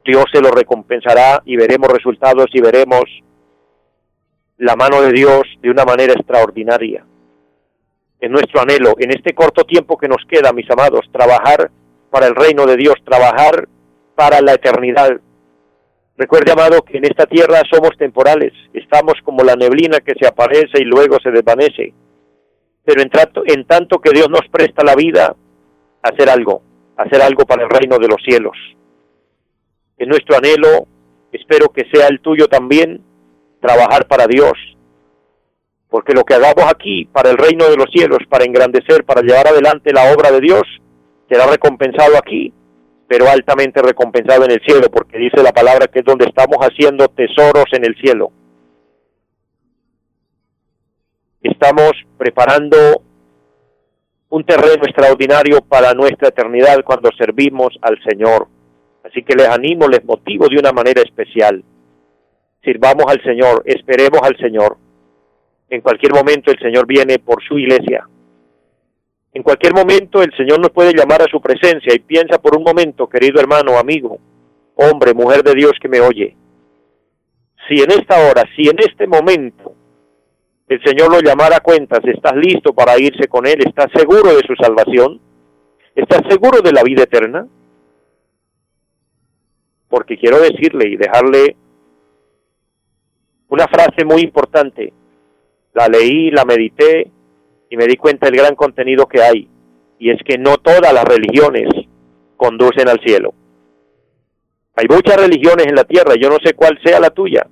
Dios 0.05 0.25
se 0.31 0.41
lo 0.41 0.51
recompensará 0.51 1.41
y 1.43 1.55
veremos 1.55 1.89
resultados 1.89 2.45
y 2.53 2.61
veremos 2.61 3.05
la 4.63 4.75
mano 4.75 5.01
de 5.01 5.11
Dios 5.11 5.43
de 5.61 5.69
una 5.69 5.83
manera 5.83 6.13
extraordinaria. 6.13 7.05
Es 8.19 8.31
nuestro 8.31 8.61
anhelo, 8.61 8.95
en 8.97 9.11
este 9.11 9.33
corto 9.33 9.63
tiempo 9.65 9.97
que 9.97 10.07
nos 10.07 10.23
queda, 10.29 10.53
mis 10.53 10.69
amados, 10.71 11.01
trabajar 11.11 11.69
para 12.09 12.27
el 12.27 12.35
reino 12.35 12.65
de 12.65 12.77
Dios, 12.77 12.95
trabajar 13.03 13.67
para 14.15 14.39
la 14.41 14.53
eternidad, 14.53 15.19
Recuerde, 16.15 16.51
amado, 16.51 16.83
que 16.83 16.99
en 16.99 17.05
esta 17.05 17.25
tierra 17.25 17.59
somos 17.71 17.97
temporales, 17.97 18.53
estamos 18.71 19.15
como 19.23 19.43
la 19.43 19.55
neblina 19.55 19.99
que 19.99 20.13
se 20.13 20.27
aparece 20.27 20.79
y 20.79 20.83
luego 20.83 21.17
se 21.19 21.31
desvanece. 21.31 21.91
Pero 22.85 23.01
en, 23.01 23.09
en 23.47 23.65
tanto 23.65 23.99
que 23.99 24.11
Dios 24.11 24.29
nos 24.29 24.47
presta 24.51 24.83
la 24.83 24.93
vida, 24.93 25.35
hacer 26.03 26.29
algo, 26.29 26.61
hacer 26.97 27.19
algo 27.19 27.45
para 27.45 27.63
el 27.63 27.69
reino 27.69 27.97
de 27.97 28.07
los 28.07 28.21
cielos. 28.23 28.55
Es 29.97 30.07
nuestro 30.07 30.37
anhelo, 30.37 30.85
espero 31.31 31.69
que 31.69 31.89
sea 31.91 32.07
el 32.07 32.19
tuyo 32.19 32.47
también, 32.47 33.01
trabajar 33.65 34.07
para 34.07 34.27
Dios. 34.27 34.53
Porque 35.89 36.13
lo 36.13 36.23
que 36.23 36.33
hagamos 36.33 36.65
aquí 36.69 37.05
para 37.05 37.29
el 37.29 37.37
reino 37.37 37.69
de 37.69 37.77
los 37.77 37.89
cielos, 37.91 38.19
para 38.29 38.45
engrandecer, 38.45 39.05
para 39.05 39.21
llevar 39.21 39.47
adelante 39.47 39.93
la 39.93 40.11
obra 40.13 40.31
de 40.31 40.41
Dios, 40.41 40.63
será 41.29 41.47
recompensado 41.47 42.17
aquí 42.17 42.53
pero 43.13 43.29
altamente 43.29 43.79
recompensado 43.79 44.43
en 44.45 44.51
el 44.53 44.61
cielo, 44.65 44.87
porque 44.91 45.19
dice 45.19 45.43
la 45.43 45.51
palabra 45.51 45.85
que 45.85 45.99
es 45.99 46.05
donde 46.05 46.25
estamos 46.25 46.57
haciendo 46.61 47.07
tesoros 47.09 47.65
en 47.73 47.85
el 47.85 47.95
cielo. 48.01 48.31
Estamos 51.43 51.91
preparando 52.17 52.77
un 54.29 54.43
terreno 54.43 54.83
extraordinario 54.83 55.61
para 55.61 55.93
nuestra 55.93 56.29
eternidad 56.29 56.83
cuando 56.83 57.11
servimos 57.15 57.77
al 57.83 57.99
Señor. 58.03 58.47
Así 59.03 59.21
que 59.21 59.35
les 59.35 59.47
animo, 59.47 59.87
les 59.87 60.03
motivo 60.03 60.47
de 60.47 60.57
una 60.57 60.71
manera 60.71 61.03
especial. 61.03 61.63
Sirvamos 62.63 63.05
al 63.07 63.21
Señor, 63.23 63.63
esperemos 63.65 64.21
al 64.23 64.37
Señor. 64.37 64.77
En 65.69 65.81
cualquier 65.81 66.13
momento 66.13 66.51
el 66.51 66.59
Señor 66.59 66.87
viene 66.87 67.19
por 67.19 67.43
su 67.43 67.57
iglesia. 67.59 68.07
En 69.33 69.43
cualquier 69.43 69.73
momento 69.73 70.21
el 70.21 70.31
Señor 70.37 70.59
nos 70.59 70.69
puede 70.69 70.93
llamar 70.93 71.21
a 71.21 71.29
su 71.29 71.41
presencia 71.41 71.93
y 71.93 71.99
piensa 71.99 72.39
por 72.39 72.55
un 72.55 72.63
momento, 72.63 73.07
querido 73.07 73.41
hermano, 73.41 73.77
amigo, 73.77 74.19
hombre, 74.75 75.13
mujer 75.13 75.43
de 75.43 75.55
Dios 75.55 75.73
que 75.81 75.89
me 75.89 75.99
oye. 75.99 76.37
Si 77.67 77.81
en 77.81 77.91
esta 77.91 78.17
hora, 78.19 78.43
si 78.55 78.69
en 78.69 78.77
este 78.79 79.07
momento 79.07 79.73
el 80.67 80.81
Señor 80.83 81.11
lo 81.11 81.19
llamara 81.19 81.57
a 81.57 81.61
cuentas, 81.61 81.99
¿estás 82.05 82.35
listo 82.35 82.73
para 82.73 82.97
irse 82.97 83.27
con 83.27 83.45
Él? 83.45 83.57
¿Estás 83.65 83.87
seguro 83.93 84.35
de 84.35 84.41
su 84.47 84.55
salvación? 84.55 85.19
¿Estás 85.95 86.21
seguro 86.29 86.61
de 86.61 86.71
la 86.71 86.83
vida 86.83 87.03
eterna? 87.03 87.45
Porque 89.89 90.17
quiero 90.17 90.39
decirle 90.39 90.89
y 90.89 90.95
dejarle 90.95 91.55
una 93.53 93.67
frase 93.67 94.03
muy 94.03 94.21
importante. 94.21 94.91
La 95.75 95.87
leí, 95.87 96.31
la 96.31 96.43
medité 96.43 97.07
y 97.69 97.77
me 97.77 97.85
di 97.85 97.97
cuenta 97.97 98.25
del 98.25 98.37
gran 98.37 98.55
contenido 98.55 99.05
que 99.05 99.21
hay, 99.21 99.47
y 99.99 100.09
es 100.09 100.19
que 100.25 100.39
no 100.39 100.57
todas 100.57 100.91
las 100.91 101.05
religiones 101.05 101.69
conducen 102.35 102.89
al 102.89 102.99
cielo. 103.01 103.35
Hay 104.75 104.87
muchas 104.89 105.17
religiones 105.17 105.67
en 105.67 105.75
la 105.75 105.83
tierra, 105.83 106.15
yo 106.19 106.29
no 106.29 106.37
sé 106.43 106.55
cuál 106.55 106.79
sea 106.83 106.99
la 106.99 107.11
tuya, 107.11 107.45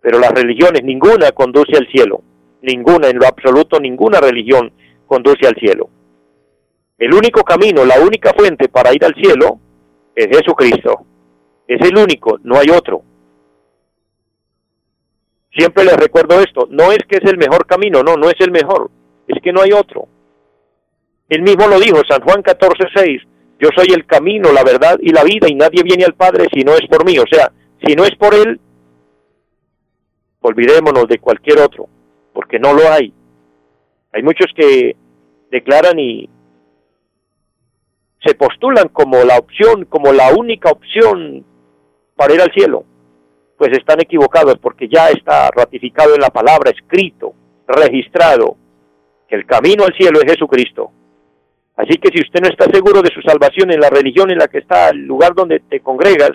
pero 0.00 0.18
las 0.18 0.32
religiones, 0.32 0.82
ninguna 0.82 1.30
conduce 1.30 1.76
al 1.76 1.86
cielo, 1.86 2.22
ninguna, 2.60 3.08
en 3.08 3.18
lo 3.18 3.26
absoluto, 3.28 3.78
ninguna 3.78 4.20
religión 4.20 4.72
conduce 5.06 5.46
al 5.46 5.54
cielo. 5.54 5.88
El 6.98 7.14
único 7.14 7.44
camino, 7.44 7.84
la 7.84 8.00
única 8.00 8.32
fuente 8.36 8.68
para 8.68 8.92
ir 8.92 9.04
al 9.04 9.14
cielo 9.14 9.60
es 10.16 10.26
Jesucristo. 10.36 11.06
Es 11.68 11.80
el 11.88 11.96
único, 11.96 12.40
no 12.42 12.56
hay 12.58 12.70
otro. 12.70 13.02
Siempre 15.54 15.84
les 15.84 15.96
recuerdo 15.96 16.40
esto, 16.40 16.66
no 16.70 16.92
es 16.92 16.98
que 17.08 17.18
es 17.18 17.30
el 17.30 17.36
mejor 17.36 17.66
camino, 17.66 18.02
no, 18.02 18.16
no 18.16 18.28
es 18.28 18.40
el 18.40 18.50
mejor 18.50 18.90
es 19.28 19.42
que 19.42 19.52
no 19.52 19.62
hay 19.62 19.72
otro. 19.72 20.08
Él 21.28 21.42
mismo 21.42 21.66
lo 21.66 21.80
dijo, 21.80 22.00
San 22.08 22.22
Juan 22.22 22.42
14, 22.42 22.84
6, 22.94 23.22
yo 23.58 23.68
soy 23.74 23.88
el 23.94 24.06
camino, 24.06 24.52
la 24.52 24.64
verdad 24.64 24.98
y 25.00 25.12
la 25.12 25.24
vida, 25.24 25.48
y 25.48 25.54
nadie 25.54 25.82
viene 25.82 26.04
al 26.04 26.14
Padre 26.14 26.48
si 26.52 26.62
no 26.62 26.72
es 26.74 26.86
por 26.88 27.04
mí. 27.04 27.18
O 27.18 27.24
sea, 27.30 27.52
si 27.84 27.94
no 27.94 28.04
es 28.04 28.14
por 28.16 28.34
Él, 28.34 28.60
Olvidémonos 30.44 31.06
de 31.06 31.20
cualquier 31.20 31.60
otro, 31.60 31.88
porque 32.32 32.58
no 32.58 32.74
lo 32.74 32.90
hay. 32.90 33.14
Hay 34.12 34.24
muchos 34.24 34.48
que 34.56 34.96
declaran 35.52 36.00
y 36.00 36.28
se 38.24 38.34
postulan 38.34 38.88
como 38.88 39.22
la 39.22 39.38
opción, 39.38 39.84
como 39.84 40.12
la 40.12 40.32
única 40.34 40.72
opción 40.72 41.44
para 42.16 42.34
ir 42.34 42.40
al 42.40 42.52
cielo. 42.52 42.84
Pues 43.62 43.78
están 43.78 44.00
equivocados 44.00 44.58
porque 44.60 44.88
ya 44.88 45.06
está 45.10 45.48
ratificado 45.52 46.16
en 46.16 46.20
la 46.20 46.30
palabra, 46.30 46.72
escrito, 46.72 47.32
registrado, 47.68 48.56
que 49.28 49.36
el 49.36 49.46
camino 49.46 49.84
al 49.84 49.94
cielo 49.94 50.18
es 50.20 50.32
Jesucristo. 50.32 50.90
Así 51.76 51.96
que 51.98 52.08
si 52.08 52.22
usted 52.22 52.40
no 52.40 52.48
está 52.48 52.64
seguro 52.64 53.02
de 53.02 53.14
su 53.14 53.22
salvación 53.22 53.70
en 53.70 53.78
la 53.78 53.88
religión 53.88 54.32
en 54.32 54.38
la 54.38 54.48
que 54.48 54.58
está, 54.58 54.88
el 54.88 55.06
lugar 55.06 55.32
donde 55.36 55.60
te 55.60 55.78
congregas, 55.78 56.32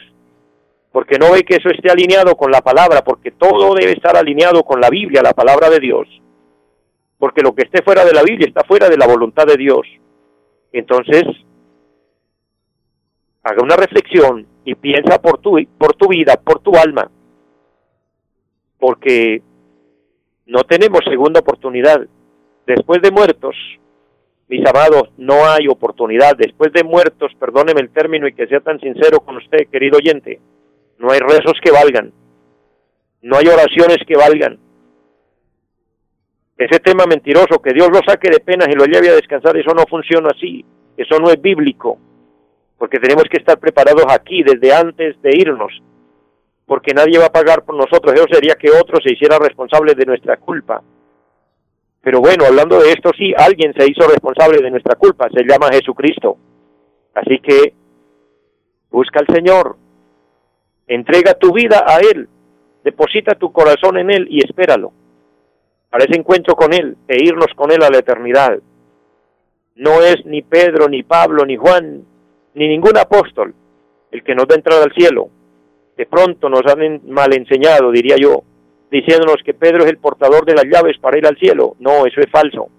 porque 0.93 1.19
no 1.19 1.33
ve 1.33 1.43
que 1.43 1.57
eso 1.57 1.67
esté 1.67 1.91
alineado 1.91 2.33
con 2.37 2.49
la 2.49 2.61
palabra, 2.61 3.03
porque 3.03 3.31
todo 3.31 3.75
debe 3.75 3.91
estar 3.91 4.15
alineado 4.15 4.63
con 4.63 4.79
la 4.79 4.89
Biblia, 4.89 5.21
la 5.21 5.33
palabra 5.33 5.69
de 5.69 5.81
Dios, 5.81 6.07
porque 7.19 7.41
lo 7.41 7.53
que 7.53 7.63
esté 7.63 7.83
fuera 7.83 8.05
de 8.05 8.13
la 8.13 8.23
Biblia 8.23 8.47
está 8.47 8.63
fuera 8.63 8.87
de 8.87 8.95
la 8.95 9.05
voluntad 9.05 9.45
de 9.45 9.57
Dios. 9.57 9.85
Entonces, 10.71 11.25
haga 13.43 13.61
una 13.61 13.75
reflexión 13.75 14.47
y 14.63 14.75
piensa 14.75 15.21
por 15.21 15.39
tu, 15.39 15.59
por 15.77 15.93
tu 15.95 16.07
vida, 16.07 16.39
por 16.41 16.59
tu 16.59 16.73
alma, 16.77 17.11
porque 18.79 19.41
no 20.45 20.63
tenemos 20.63 21.01
segunda 21.05 21.39
oportunidad. 21.39 22.05
Después 22.65 23.01
de 23.01 23.11
muertos, 23.11 23.55
mis 24.47 24.65
amados, 24.65 25.09
no 25.17 25.45
hay 25.45 25.67
oportunidad. 25.67 26.35
Después 26.37 26.71
de 26.73 26.83
muertos, 26.83 27.31
perdóneme 27.39 27.81
el 27.81 27.89
término 27.89 28.27
y 28.27 28.33
que 28.33 28.47
sea 28.47 28.59
tan 28.59 28.79
sincero 28.79 29.19
con 29.19 29.37
usted, 29.37 29.67
querido 29.71 29.97
oyente, 29.97 30.39
no 30.99 31.11
hay 31.11 31.19
rezos 31.19 31.59
que 31.61 31.71
valgan, 31.71 32.11
no 33.21 33.37
hay 33.37 33.47
oraciones 33.47 33.97
que 34.07 34.15
valgan. 34.15 34.57
Ese 36.57 36.79
tema 36.79 37.05
mentiroso, 37.05 37.61
que 37.61 37.73
Dios 37.73 37.89
lo 37.89 37.99
saque 38.07 38.31
de 38.31 38.39
penas 38.39 38.67
y 38.69 38.75
lo 38.75 38.85
lleve 38.85 39.09
a 39.09 39.15
descansar, 39.15 39.55
eso 39.57 39.73
no 39.75 39.83
funciona 39.87 40.29
así, 40.35 40.65
eso 40.95 41.19
no 41.19 41.29
es 41.29 41.39
bíblico, 41.39 41.99
porque 42.79 42.99
tenemos 42.99 43.25
que 43.29 43.37
estar 43.37 43.59
preparados 43.59 44.05
aquí 44.09 44.41
desde 44.41 44.73
antes 44.73 45.21
de 45.21 45.37
irnos, 45.37 45.71
porque 46.67 46.93
nadie 46.93 47.17
va 47.17 47.25
a 47.25 47.31
pagar 47.31 47.63
por 47.63 47.75
nosotros, 47.75 48.13
eso 48.13 48.27
sería 48.31 48.53
que 48.53 48.69
otro 48.69 49.01
se 49.01 49.13
hiciera 49.13 49.39
responsable 49.39 49.95
de 49.95 50.05
nuestra 50.05 50.37
culpa. 50.37 50.83
Pero 52.01 52.19
bueno, 52.19 52.45
hablando 52.45 52.79
de 52.79 52.91
esto, 52.91 53.09
sí, 53.17 53.33
alguien 53.35 53.73
se 53.73 53.89
hizo 53.89 54.07
responsable 54.07 54.61
de 54.61 54.69
nuestra 54.69 54.95
culpa, 54.95 55.27
se 55.33 55.43
llama 55.43 55.71
Jesucristo. 55.71 56.37
Así 57.15 57.39
que 57.39 57.73
busca 58.91 59.19
al 59.19 59.33
Señor, 59.33 59.77
Entrega 60.87 61.33
tu 61.33 61.51
vida 61.51 61.83
a 61.85 61.99
Él, 61.99 62.29
deposita 62.83 63.35
tu 63.35 63.51
corazón 63.51 63.97
en 63.97 64.09
Él 64.09 64.27
y 64.29 64.39
espéralo. 64.39 64.93
Para 65.89 66.05
ese 66.05 66.17
encuentro 66.17 66.55
con 66.55 66.73
Él 66.73 66.95
e 67.09 67.23
irnos 67.23 67.53
con 67.55 67.71
Él 67.71 67.83
a 67.83 67.89
la 67.89 67.99
eternidad. 67.99 68.57
No 69.75 70.01
es 70.01 70.25
ni 70.25 70.41
Pedro, 70.41 70.87
ni 70.87 71.03
Pablo, 71.03 71.45
ni 71.45 71.57
Juan, 71.57 72.05
ni 72.53 72.67
ningún 72.67 72.97
apóstol 72.97 73.53
el 74.11 74.23
que 74.23 74.33
nos 74.33 74.47
da 74.47 74.55
entrada 74.55 74.83
al 74.83 74.93
cielo. 74.93 75.29
De 75.97 76.05
pronto 76.05 76.47
nos 76.47 76.61
han 76.67 77.01
mal 77.09 77.33
enseñado, 77.33 77.91
diría 77.91 78.15
yo, 78.17 78.43
diciéndonos 78.91 79.37
que 79.43 79.55
Pedro 79.55 79.83
es 79.83 79.89
el 79.89 79.97
portador 79.97 80.45
de 80.45 80.53
las 80.53 80.65
llaves 80.65 80.97
para 80.99 81.17
ir 81.17 81.25
al 81.25 81.37
cielo. 81.37 81.75
No, 81.79 82.05
eso 82.05 82.21
es 82.21 82.29
falso. 82.31 82.69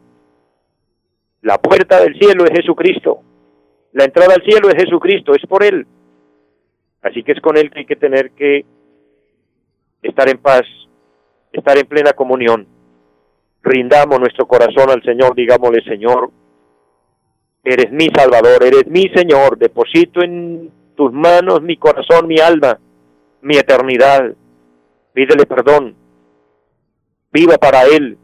La 1.42 1.58
puerta 1.58 2.00
del 2.00 2.16
cielo 2.18 2.44
es 2.44 2.52
Jesucristo. 2.52 3.20
La 3.92 4.04
entrada 4.04 4.34
al 4.34 4.44
cielo 4.44 4.68
es 4.68 4.76
Jesucristo, 4.76 5.32
es 5.34 5.44
por 5.46 5.64
Él. 5.64 5.86
Así 7.02 7.22
que 7.24 7.32
es 7.32 7.40
con 7.40 7.56
Él 7.56 7.70
que 7.70 7.80
hay 7.80 7.86
que 7.86 7.96
tener 7.96 8.30
que 8.30 8.64
estar 10.02 10.28
en 10.28 10.38
paz, 10.38 10.62
estar 11.52 11.76
en 11.76 11.86
plena 11.86 12.12
comunión. 12.12 12.66
Rindamos 13.62 14.20
nuestro 14.20 14.46
corazón 14.46 14.90
al 14.90 15.02
Señor, 15.02 15.34
digámosle, 15.34 15.82
Señor, 15.82 16.30
eres 17.64 17.90
mi 17.90 18.08
Salvador, 18.14 18.62
eres 18.62 18.86
mi 18.86 19.08
Señor, 19.08 19.58
deposito 19.58 20.22
en 20.22 20.70
tus 20.94 21.12
manos 21.12 21.62
mi 21.62 21.76
corazón, 21.76 22.26
mi 22.26 22.38
alma, 22.38 22.78
mi 23.42 23.56
eternidad. 23.56 24.34
Pídele 25.12 25.46
perdón, 25.46 25.94
viva 27.32 27.56
para 27.58 27.82
Él. 27.84 28.16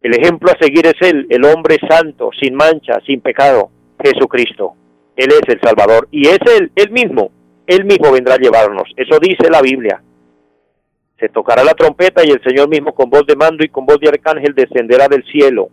El 0.00 0.14
ejemplo 0.14 0.50
a 0.50 0.58
seguir 0.62 0.86
es 0.86 0.94
Él, 1.00 1.26
el 1.30 1.44
hombre 1.44 1.78
santo, 1.88 2.30
sin 2.38 2.54
mancha, 2.54 3.00
sin 3.06 3.20
pecado, 3.20 3.70
Jesucristo. 4.02 4.74
Él 5.16 5.30
es 5.30 5.54
el 5.54 5.60
Salvador 5.60 6.08
y 6.10 6.28
es 6.28 6.38
Él, 6.58 6.70
Él 6.74 6.90
mismo, 6.90 7.30
Él 7.66 7.84
mismo 7.84 8.12
vendrá 8.12 8.34
a 8.34 8.38
llevarnos. 8.38 8.88
Eso 8.96 9.18
dice 9.18 9.50
la 9.50 9.62
Biblia. 9.62 10.02
Se 11.18 11.30
tocará 11.30 11.64
la 11.64 11.72
trompeta 11.72 12.22
y 12.24 12.30
el 12.30 12.42
Señor 12.42 12.68
mismo 12.68 12.94
con 12.94 13.08
voz 13.08 13.26
de 13.26 13.36
mando 13.36 13.64
y 13.64 13.68
con 13.68 13.86
voz 13.86 13.98
de 13.98 14.08
arcángel 14.08 14.54
descenderá 14.54 15.08
del 15.08 15.24
cielo. 15.24 15.70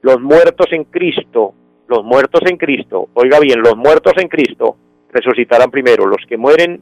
Los 0.00 0.20
muertos 0.20 0.68
en 0.70 0.84
Cristo, 0.84 1.52
los 1.88 2.04
muertos 2.04 2.42
en 2.48 2.56
Cristo, 2.56 3.08
oiga 3.14 3.40
bien, 3.40 3.60
los 3.60 3.76
muertos 3.76 4.12
en 4.18 4.28
Cristo 4.28 4.76
resucitarán 5.10 5.70
primero. 5.72 6.06
Los 6.06 6.24
que 6.28 6.36
mueren 6.36 6.80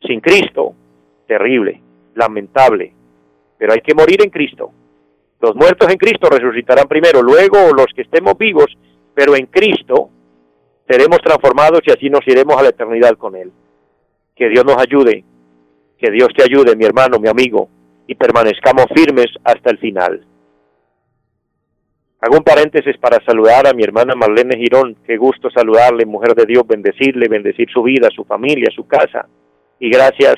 sin 0.00 0.20
Cristo, 0.20 0.74
terrible, 1.26 1.80
lamentable, 2.14 2.92
pero 3.58 3.72
hay 3.72 3.80
que 3.80 3.94
morir 3.94 4.22
en 4.22 4.30
Cristo. 4.30 4.70
Los 5.40 5.54
muertos 5.54 5.90
en 5.90 5.98
Cristo 5.98 6.28
resucitarán 6.28 6.88
primero, 6.88 7.22
luego 7.22 7.72
los 7.76 7.86
que 7.94 8.02
estemos 8.02 8.36
vivos, 8.38 8.66
pero 9.14 9.36
en 9.36 9.46
Cristo 9.46 10.10
seremos 10.88 11.18
transformados 11.18 11.80
y 11.86 11.92
así 11.92 12.08
nos 12.08 12.26
iremos 12.26 12.56
a 12.56 12.62
la 12.62 12.70
eternidad 12.70 13.16
con 13.16 13.36
Él. 13.36 13.52
Que 14.34 14.48
Dios 14.48 14.64
nos 14.64 14.76
ayude, 14.78 15.24
que 15.98 16.10
Dios 16.10 16.28
te 16.36 16.44
ayude, 16.44 16.76
mi 16.76 16.84
hermano, 16.84 17.18
mi 17.18 17.28
amigo, 17.28 17.68
y 18.06 18.14
permanezcamos 18.14 18.86
firmes 18.94 19.26
hasta 19.44 19.70
el 19.70 19.78
final. 19.78 20.26
Hago 22.20 22.38
un 22.38 22.44
paréntesis 22.44 22.96
para 22.98 23.22
saludar 23.24 23.66
a 23.66 23.74
mi 23.74 23.82
hermana 23.82 24.14
Marlene 24.14 24.56
Girón. 24.56 24.96
Qué 25.06 25.16
gusto 25.16 25.50
saludarle, 25.50 26.06
mujer 26.06 26.34
de 26.34 26.46
Dios, 26.46 26.66
bendecirle, 26.66 27.28
bendecir 27.28 27.68
su 27.70 27.82
vida, 27.82 28.08
su 28.14 28.24
familia, 28.24 28.68
su 28.74 28.86
casa. 28.86 29.28
Y 29.78 29.90
gracias 29.90 30.36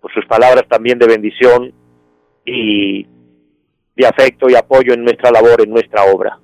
por 0.00 0.12
sus 0.12 0.24
palabras 0.26 0.64
también 0.68 0.98
de 0.98 1.06
bendición 1.06 1.72
y 2.44 3.06
de 3.96 4.06
afecto 4.06 4.48
y 4.48 4.54
apoyo 4.54 4.94
en 4.94 5.04
nuestra 5.04 5.30
labor, 5.30 5.60
en 5.60 5.70
nuestra 5.70 6.04
obra. 6.04 6.38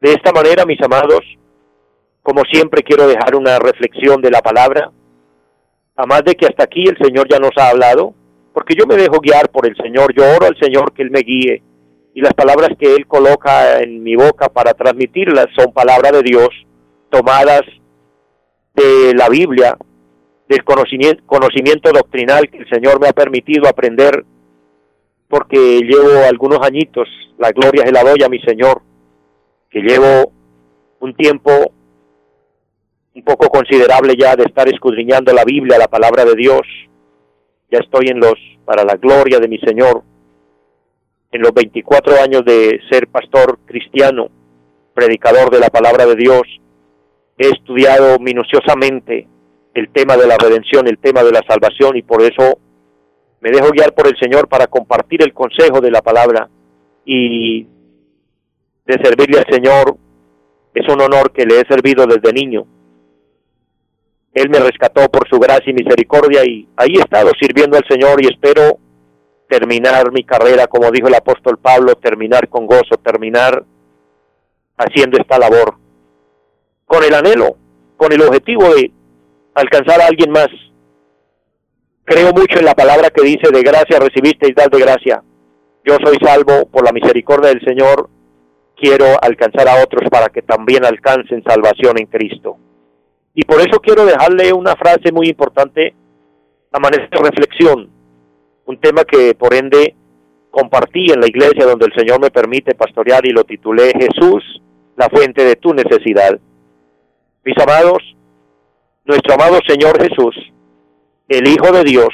De 0.00 0.12
esta 0.12 0.32
manera, 0.32 0.66
mis 0.66 0.80
amados, 0.82 1.20
como 2.22 2.42
siempre 2.44 2.82
quiero 2.82 3.06
dejar 3.06 3.36
una 3.36 3.58
reflexión 3.58 4.20
de 4.20 4.30
la 4.30 4.40
palabra, 4.40 4.90
además 5.96 6.24
de 6.24 6.34
que 6.34 6.46
hasta 6.46 6.64
aquí 6.64 6.84
el 6.86 6.98
Señor 6.98 7.28
ya 7.30 7.38
nos 7.38 7.52
ha 7.56 7.70
hablado, 7.70 8.12
porque 8.52 8.74
yo 8.74 8.86
me 8.86 8.96
dejo 8.96 9.20
guiar 9.20 9.48
por 9.50 9.66
el 9.66 9.76
Señor, 9.76 10.12
yo 10.14 10.24
oro 10.36 10.46
al 10.46 10.58
Señor 10.58 10.92
que 10.92 11.02
Él 11.02 11.10
me 11.10 11.20
guíe, 11.20 11.62
y 12.14 12.20
las 12.20 12.34
palabras 12.34 12.70
que 12.78 12.94
Él 12.94 13.06
coloca 13.06 13.80
en 13.80 14.02
mi 14.02 14.16
boca 14.16 14.48
para 14.48 14.74
transmitirlas 14.74 15.46
son 15.56 15.72
palabras 15.72 16.12
de 16.12 16.22
Dios, 16.22 16.48
tomadas 17.10 17.62
de 18.74 19.14
la 19.14 19.28
Biblia, 19.28 19.76
del 20.48 20.64
conocimiento, 20.64 21.92
doctrinal 21.92 22.48
que 22.50 22.58
el 22.58 22.68
Señor 22.68 23.00
me 23.00 23.08
ha 23.08 23.12
permitido 23.12 23.68
aprender, 23.68 24.24
porque 25.28 25.80
llevo 25.80 26.26
algunos 26.28 26.60
añitos, 26.60 27.08
la 27.38 27.50
gloria 27.50 27.84
se 27.86 27.92
la 27.92 28.02
doy 28.02 28.22
a 28.22 28.28
mi 28.28 28.40
Señor, 28.40 28.82
que 29.70 29.80
llevo 29.80 30.32
un 31.00 31.14
tiempo 31.14 31.72
un 33.14 33.22
poco 33.22 33.48
considerable 33.48 34.14
ya 34.18 34.36
de 34.36 34.44
estar 34.44 34.68
escudriñando 34.68 35.32
la 35.32 35.44
Biblia, 35.44 35.78
la 35.78 35.88
palabra 35.88 36.24
de 36.24 36.34
Dios. 36.34 36.62
Ya 37.70 37.78
estoy 37.78 38.08
en 38.08 38.18
los, 38.18 38.34
para 38.64 38.84
la 38.84 38.96
gloria 38.96 39.38
de 39.38 39.48
mi 39.48 39.58
Señor, 39.58 40.02
en 41.30 41.42
los 41.42 41.52
24 41.52 42.20
años 42.22 42.44
de 42.44 42.80
ser 42.90 43.08
pastor 43.08 43.58
cristiano, 43.64 44.28
predicador 44.94 45.50
de 45.50 45.60
la 45.60 45.68
palabra 45.68 46.06
de 46.06 46.16
Dios, 46.16 46.42
he 47.36 47.48
estudiado 47.48 48.18
minuciosamente 48.20 49.26
el 49.74 49.90
tema 49.90 50.16
de 50.16 50.26
la 50.26 50.36
redención, 50.36 50.86
el 50.88 50.98
tema 50.98 51.22
de 51.22 51.32
la 51.32 51.42
salvación 51.46 51.96
y 51.96 52.02
por 52.02 52.22
eso 52.22 52.58
me 53.40 53.50
dejo 53.50 53.70
guiar 53.70 53.92
por 53.92 54.06
el 54.06 54.16
Señor 54.18 54.48
para 54.48 54.66
compartir 54.66 55.22
el 55.22 55.34
consejo 55.34 55.80
de 55.80 55.90
la 55.90 56.00
palabra 56.00 56.48
y 57.04 57.64
de 58.86 58.94
servirle 59.02 59.38
al 59.38 59.46
Señor. 59.50 59.96
Es 60.74 60.88
un 60.88 61.00
honor 61.00 61.32
que 61.32 61.44
le 61.44 61.60
he 61.60 61.66
servido 61.66 62.06
desde 62.06 62.32
niño 62.32 62.66
él 64.34 64.50
me 64.50 64.58
rescató 64.58 65.08
por 65.08 65.28
su 65.28 65.38
gracia 65.38 65.70
y 65.70 65.74
misericordia 65.74 66.44
y 66.44 66.68
ahí 66.76 66.96
he 66.96 67.00
estado 67.00 67.30
sirviendo 67.40 67.76
al 67.76 67.84
Señor 67.88 68.20
y 68.20 68.26
espero 68.26 68.78
terminar 69.48 70.10
mi 70.10 70.24
carrera, 70.24 70.66
como 70.66 70.90
dijo 70.90 71.06
el 71.06 71.14
apóstol 71.14 71.56
Pablo, 71.58 71.94
terminar 71.94 72.48
con 72.48 72.66
gozo, 72.66 72.96
terminar 73.02 73.64
haciendo 74.76 75.18
esta 75.18 75.38
labor, 75.38 75.76
con 76.84 77.04
el 77.04 77.14
anhelo, 77.14 77.56
con 77.96 78.12
el 78.12 78.22
objetivo 78.22 78.74
de 78.74 78.90
alcanzar 79.54 80.00
a 80.00 80.06
alguien 80.06 80.30
más. 80.30 80.48
Creo 82.04 82.32
mucho 82.32 82.58
en 82.58 82.66
la 82.66 82.74
palabra 82.74 83.10
que 83.10 83.22
dice, 83.22 83.50
de 83.50 83.62
gracia 83.62 83.98
recibiste 83.98 84.48
y 84.48 84.52
dad 84.52 84.70
de 84.70 84.80
gracia. 84.80 85.22
Yo 85.84 85.96
soy 86.04 86.16
salvo 86.22 86.66
por 86.66 86.84
la 86.84 86.92
misericordia 86.92 87.50
del 87.50 87.64
Señor, 87.64 88.08
quiero 88.76 89.06
alcanzar 89.22 89.68
a 89.68 89.82
otros 89.82 90.08
para 90.10 90.28
que 90.28 90.42
también 90.42 90.84
alcancen 90.84 91.42
salvación 91.44 91.98
en 91.98 92.06
Cristo. 92.06 92.56
Y 93.34 93.44
por 93.44 93.60
eso 93.60 93.80
quiero 93.80 94.04
dejarle 94.04 94.52
una 94.52 94.76
frase 94.76 95.12
muy 95.12 95.28
importante 95.28 95.94
a 96.72 96.78
manera 96.78 97.08
de 97.10 97.18
reflexión. 97.18 97.90
un 98.66 98.80
tema 98.80 99.04
que 99.04 99.34
por 99.34 99.52
ende 99.52 99.94
compartí 100.50 101.12
en 101.12 101.20
la 101.20 101.26
iglesia 101.26 101.66
donde 101.66 101.86
el 101.86 101.92
Señor 101.94 102.20
me 102.20 102.30
permite 102.30 102.74
pastorear 102.74 103.26
y 103.26 103.30
lo 103.30 103.44
titulé 103.44 103.92
Jesús, 103.92 104.62
la 104.96 105.08
fuente 105.10 105.44
de 105.44 105.56
tu 105.56 105.74
necesidad. 105.74 106.38
Mis 107.44 107.56
amados, 107.58 107.98
nuestro 109.04 109.34
amado 109.34 109.58
Señor 109.66 110.00
Jesús, 110.02 110.34
el 111.28 111.46
Hijo 111.46 111.72
de 111.72 111.84
Dios, 111.84 112.08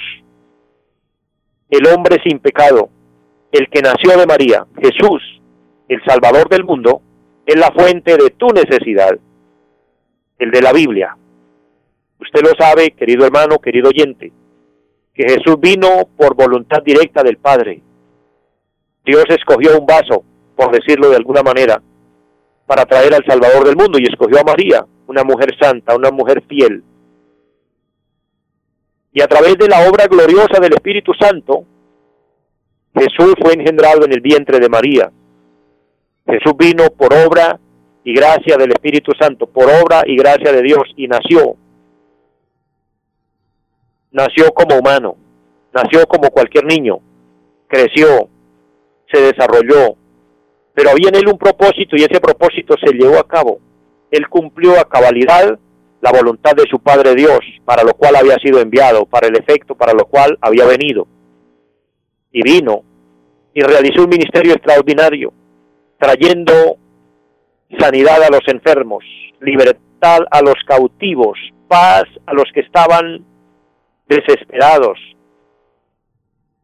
el 1.69 1.87
hombre 1.87 2.17
sin 2.25 2.41
pecado, 2.41 2.89
el 3.53 3.69
que 3.69 3.81
nació 3.81 4.19
de 4.19 4.27
María, 4.27 4.67
Jesús, 4.77 5.23
el 5.89 6.03
Salvador 6.05 6.49
del 6.49 6.65
mundo, 6.65 7.01
es 7.47 7.57
la 7.57 7.71
fuente 7.71 8.17
de 8.17 8.31
tu 8.31 8.49
necesidad, 8.49 9.17
el 10.39 10.51
de 10.51 10.63
la 10.63 10.73
Biblia. 10.73 11.17
Usted 12.21 12.43
lo 12.43 12.51
sabe, 12.59 12.91
querido 12.91 13.25
hermano, 13.25 13.59
querido 13.59 13.91
oyente, 13.91 14.33
que 15.15 15.25
Jesús 15.25 15.61
vino 15.61 16.09
por 16.17 16.35
voluntad 16.35 16.83
directa 16.83 17.23
del 17.23 17.37
Padre. 17.37 17.83
Dios 19.05 19.25
escogió 19.29 19.79
un 19.79 19.87
vaso, 19.87 20.25
por 20.57 20.73
decirlo 20.73 21.11
de 21.11 21.17
alguna 21.17 21.43
manera, 21.43 21.81
para 22.71 22.87
traer 22.87 23.13
al 23.13 23.25
Salvador 23.27 23.67
del 23.67 23.75
mundo 23.75 23.99
y 23.99 24.05
escogió 24.05 24.39
a 24.39 24.45
María, 24.45 24.87
una 25.09 25.25
mujer 25.25 25.49
santa, 25.61 25.97
una 25.97 26.13
mujer 26.13 26.41
fiel. 26.49 26.85
Y 29.13 29.21
a 29.21 29.27
través 29.27 29.59
de 29.59 29.67
la 29.67 29.91
obra 29.91 30.07
gloriosa 30.07 30.61
del 30.61 30.75
Espíritu 30.75 31.13
Santo, 31.19 31.65
Jesús 32.95 33.35
fue 33.43 33.55
engendrado 33.55 34.05
en 34.05 34.13
el 34.13 34.21
vientre 34.21 34.61
de 34.61 34.69
María. 34.69 35.11
Jesús 36.25 36.53
vino 36.57 36.85
por 36.97 37.13
obra 37.13 37.59
y 38.05 38.15
gracia 38.15 38.57
del 38.57 38.71
Espíritu 38.71 39.11
Santo, 39.19 39.49
por 39.49 39.65
obra 39.65 40.03
y 40.07 40.15
gracia 40.15 40.53
de 40.53 40.63
Dios, 40.63 40.85
y 40.95 41.09
nació. 41.09 41.57
Nació 44.13 44.53
como 44.53 44.79
humano, 44.79 45.17
nació 45.73 46.07
como 46.07 46.31
cualquier 46.31 46.67
niño, 46.67 47.01
creció, 47.67 48.29
se 49.13 49.23
desarrolló, 49.23 49.97
pero 50.81 50.93
había 50.93 51.11
en 51.11 51.17
él 51.17 51.29
un 51.29 51.37
propósito 51.37 51.95
y 51.95 52.05
ese 52.05 52.19
propósito 52.23 52.75
se 52.83 52.95
llevó 52.95 53.19
a 53.19 53.29
cabo. 53.29 53.61
Él 54.11 54.27
cumplió 54.31 54.81
a 54.81 54.89
cabalidad 54.89 55.59
la 56.01 56.11
voluntad 56.11 56.53
de 56.57 56.65
su 56.71 56.79
Padre 56.79 57.15
Dios, 57.15 57.41
para 57.67 57.85
lo 57.85 57.93
cual 57.93 58.17
había 58.17 58.37
sido 58.37 58.63
enviado, 58.63 59.05
para 59.05 59.27
el 59.27 59.37
efecto 59.37 59.75
para 59.75 59.93
lo 59.93 60.07
cual 60.07 60.39
había 60.41 60.65
venido 60.65 61.07
y 62.33 62.43
vino 62.43 62.83
y 63.53 63.61
realizó 63.61 64.05
un 64.05 64.09
ministerio 64.09 64.55
extraordinario, 64.55 65.35
trayendo 65.99 66.79
sanidad 67.79 68.23
a 68.23 68.31
los 68.31 68.49
enfermos, 68.49 69.05
libertad 69.39 70.21
a 70.31 70.41
los 70.41 70.57
cautivos, 70.67 71.39
paz 71.69 72.05
a 72.25 72.33
los 72.33 72.47
que 72.55 72.61
estaban 72.61 73.23
desesperados, 74.09 74.99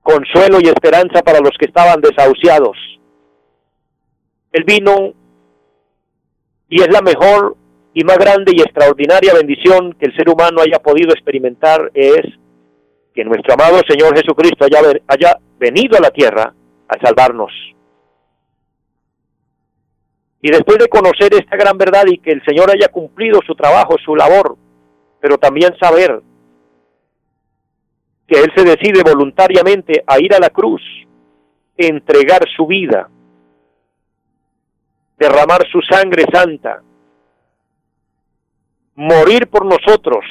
consuelo 0.00 0.56
y 0.62 0.68
esperanza 0.68 1.20
para 1.22 1.40
los 1.40 1.52
que 1.58 1.66
estaban 1.66 2.00
desahuciados. 2.00 2.78
El 4.56 4.64
vino 4.64 5.12
y 6.70 6.80
es 6.80 6.88
la 6.88 7.02
mejor 7.02 7.58
y 7.92 8.02
más 8.04 8.16
grande 8.16 8.52
y 8.56 8.62
extraordinaria 8.62 9.34
bendición 9.34 9.92
que 9.92 10.06
el 10.06 10.16
ser 10.16 10.30
humano 10.30 10.62
haya 10.62 10.78
podido 10.78 11.12
experimentar 11.12 11.90
es 11.92 12.22
que 13.14 13.22
nuestro 13.22 13.52
amado 13.52 13.82
Señor 13.86 14.16
Jesucristo 14.16 14.64
haya, 14.64 14.80
haya 15.08 15.38
venido 15.58 15.98
a 15.98 16.00
la 16.00 16.08
tierra 16.08 16.54
a 16.88 17.06
salvarnos. 17.06 17.52
Y 20.40 20.50
después 20.50 20.78
de 20.78 20.88
conocer 20.88 21.34
esta 21.34 21.54
gran 21.58 21.76
verdad 21.76 22.04
y 22.06 22.16
que 22.16 22.30
el 22.30 22.42
Señor 22.46 22.70
haya 22.70 22.88
cumplido 22.88 23.40
su 23.46 23.54
trabajo, 23.54 23.96
su 24.02 24.16
labor, 24.16 24.56
pero 25.20 25.36
también 25.36 25.76
saber 25.78 26.22
que 28.26 28.40
Él 28.40 28.50
se 28.56 28.64
decide 28.64 29.02
voluntariamente 29.02 30.02
a 30.06 30.18
ir 30.18 30.32
a 30.34 30.38
la 30.38 30.48
cruz, 30.48 30.80
entregar 31.76 32.40
su 32.56 32.66
vida, 32.66 33.10
derramar 35.16 35.66
su 35.70 35.80
sangre 35.82 36.24
santa, 36.32 36.82
morir 38.94 39.46
por 39.48 39.64
nosotros, 39.64 40.24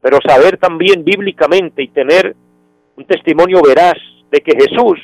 pero 0.00 0.18
saber 0.26 0.58
también 0.58 1.04
bíblicamente 1.04 1.82
y 1.82 1.88
tener 1.88 2.36
un 2.96 3.04
testimonio 3.06 3.60
veraz 3.62 3.96
de 4.30 4.40
que 4.40 4.52
Jesús 4.52 4.98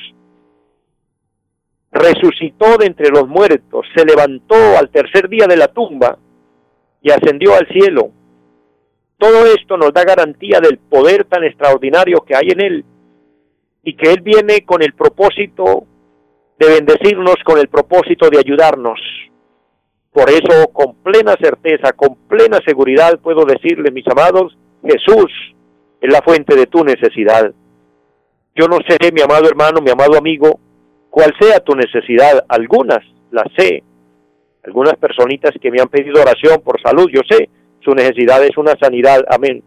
resucitó 1.91 2.77
de 2.77 2.87
entre 2.87 3.09
los 3.09 3.27
muertos, 3.27 3.85
se 3.95 4.05
levantó 4.05 4.77
al 4.77 4.89
tercer 4.89 5.29
día 5.29 5.47
de 5.47 5.57
la 5.57 5.67
tumba 5.67 6.17
y 7.01 7.09
ascendió 7.09 7.55
al 7.55 7.67
cielo. 7.67 8.11
Todo 9.17 9.45
esto 9.45 9.77
nos 9.77 9.93
da 9.93 10.03
garantía 10.03 10.59
del 10.59 10.77
poder 10.77 11.23
tan 11.25 11.43
extraordinario 11.45 12.19
que 12.25 12.35
hay 12.35 12.49
en 12.49 12.61
Él 12.61 12.85
y 13.83 13.95
que 13.95 14.11
Él 14.11 14.21
viene 14.21 14.65
con 14.65 14.83
el 14.83 14.93
propósito 14.93 15.85
de 16.59 16.67
bendecirnos, 16.67 17.35
con 17.43 17.59
el 17.59 17.67
propósito 17.67 18.29
de 18.29 18.39
ayudarnos. 18.39 18.99
Por 20.11 20.29
eso, 20.29 20.67
con 20.71 20.95
plena 20.95 21.35
certeza, 21.41 21.91
con 21.93 22.15
plena 22.27 22.59
seguridad, 22.65 23.19
puedo 23.19 23.43
decirle, 23.43 23.91
mis 23.91 24.07
amados, 24.07 24.57
Jesús 24.81 25.31
es 25.99 26.13
la 26.13 26.21
fuente 26.21 26.55
de 26.55 26.67
tu 26.67 26.83
necesidad. 26.83 27.51
Yo 28.55 28.67
no 28.67 28.77
sé, 28.87 29.11
mi 29.11 29.21
amado 29.21 29.49
hermano, 29.49 29.81
mi 29.81 29.91
amado 29.91 30.17
amigo, 30.17 30.59
cuál 31.09 31.33
sea 31.39 31.59
tu 31.59 31.75
necesidad. 31.75 32.45
Algunas 32.47 32.99
las 33.31 33.47
sé. 33.57 33.83
Algunas 34.63 34.95
personitas 34.95 35.51
que 35.61 35.69
me 35.69 35.81
han 35.81 35.89
pedido 35.89 36.21
oración 36.21 36.61
por 36.63 36.81
salud, 36.81 37.09
yo 37.13 37.21
sé, 37.29 37.49
su 37.81 37.91
necesidad 37.91 38.43
es 38.43 38.57
una 38.57 38.73
sanidad, 38.79 39.23
amén. 39.29 39.61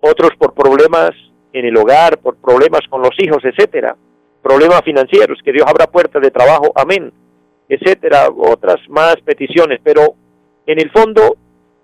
Otros 0.00 0.30
por 0.38 0.54
problemas 0.54 1.10
en 1.52 1.66
el 1.66 1.76
hogar, 1.76 2.18
por 2.18 2.36
problemas 2.36 2.80
con 2.88 3.02
los 3.02 3.14
hijos, 3.18 3.44
etcétera. 3.44 3.96
Problemas 4.42 4.82
financieros, 4.84 5.38
que 5.44 5.52
Dios 5.52 5.66
abra 5.66 5.86
puertas 5.86 6.22
de 6.22 6.30
trabajo, 6.30 6.72
amén, 6.74 7.12
etcétera. 7.68 8.28
Otras 8.34 8.76
más 8.88 9.16
peticiones, 9.24 9.80
pero 9.82 10.14
en 10.66 10.80
el 10.80 10.90
fondo 10.90 11.36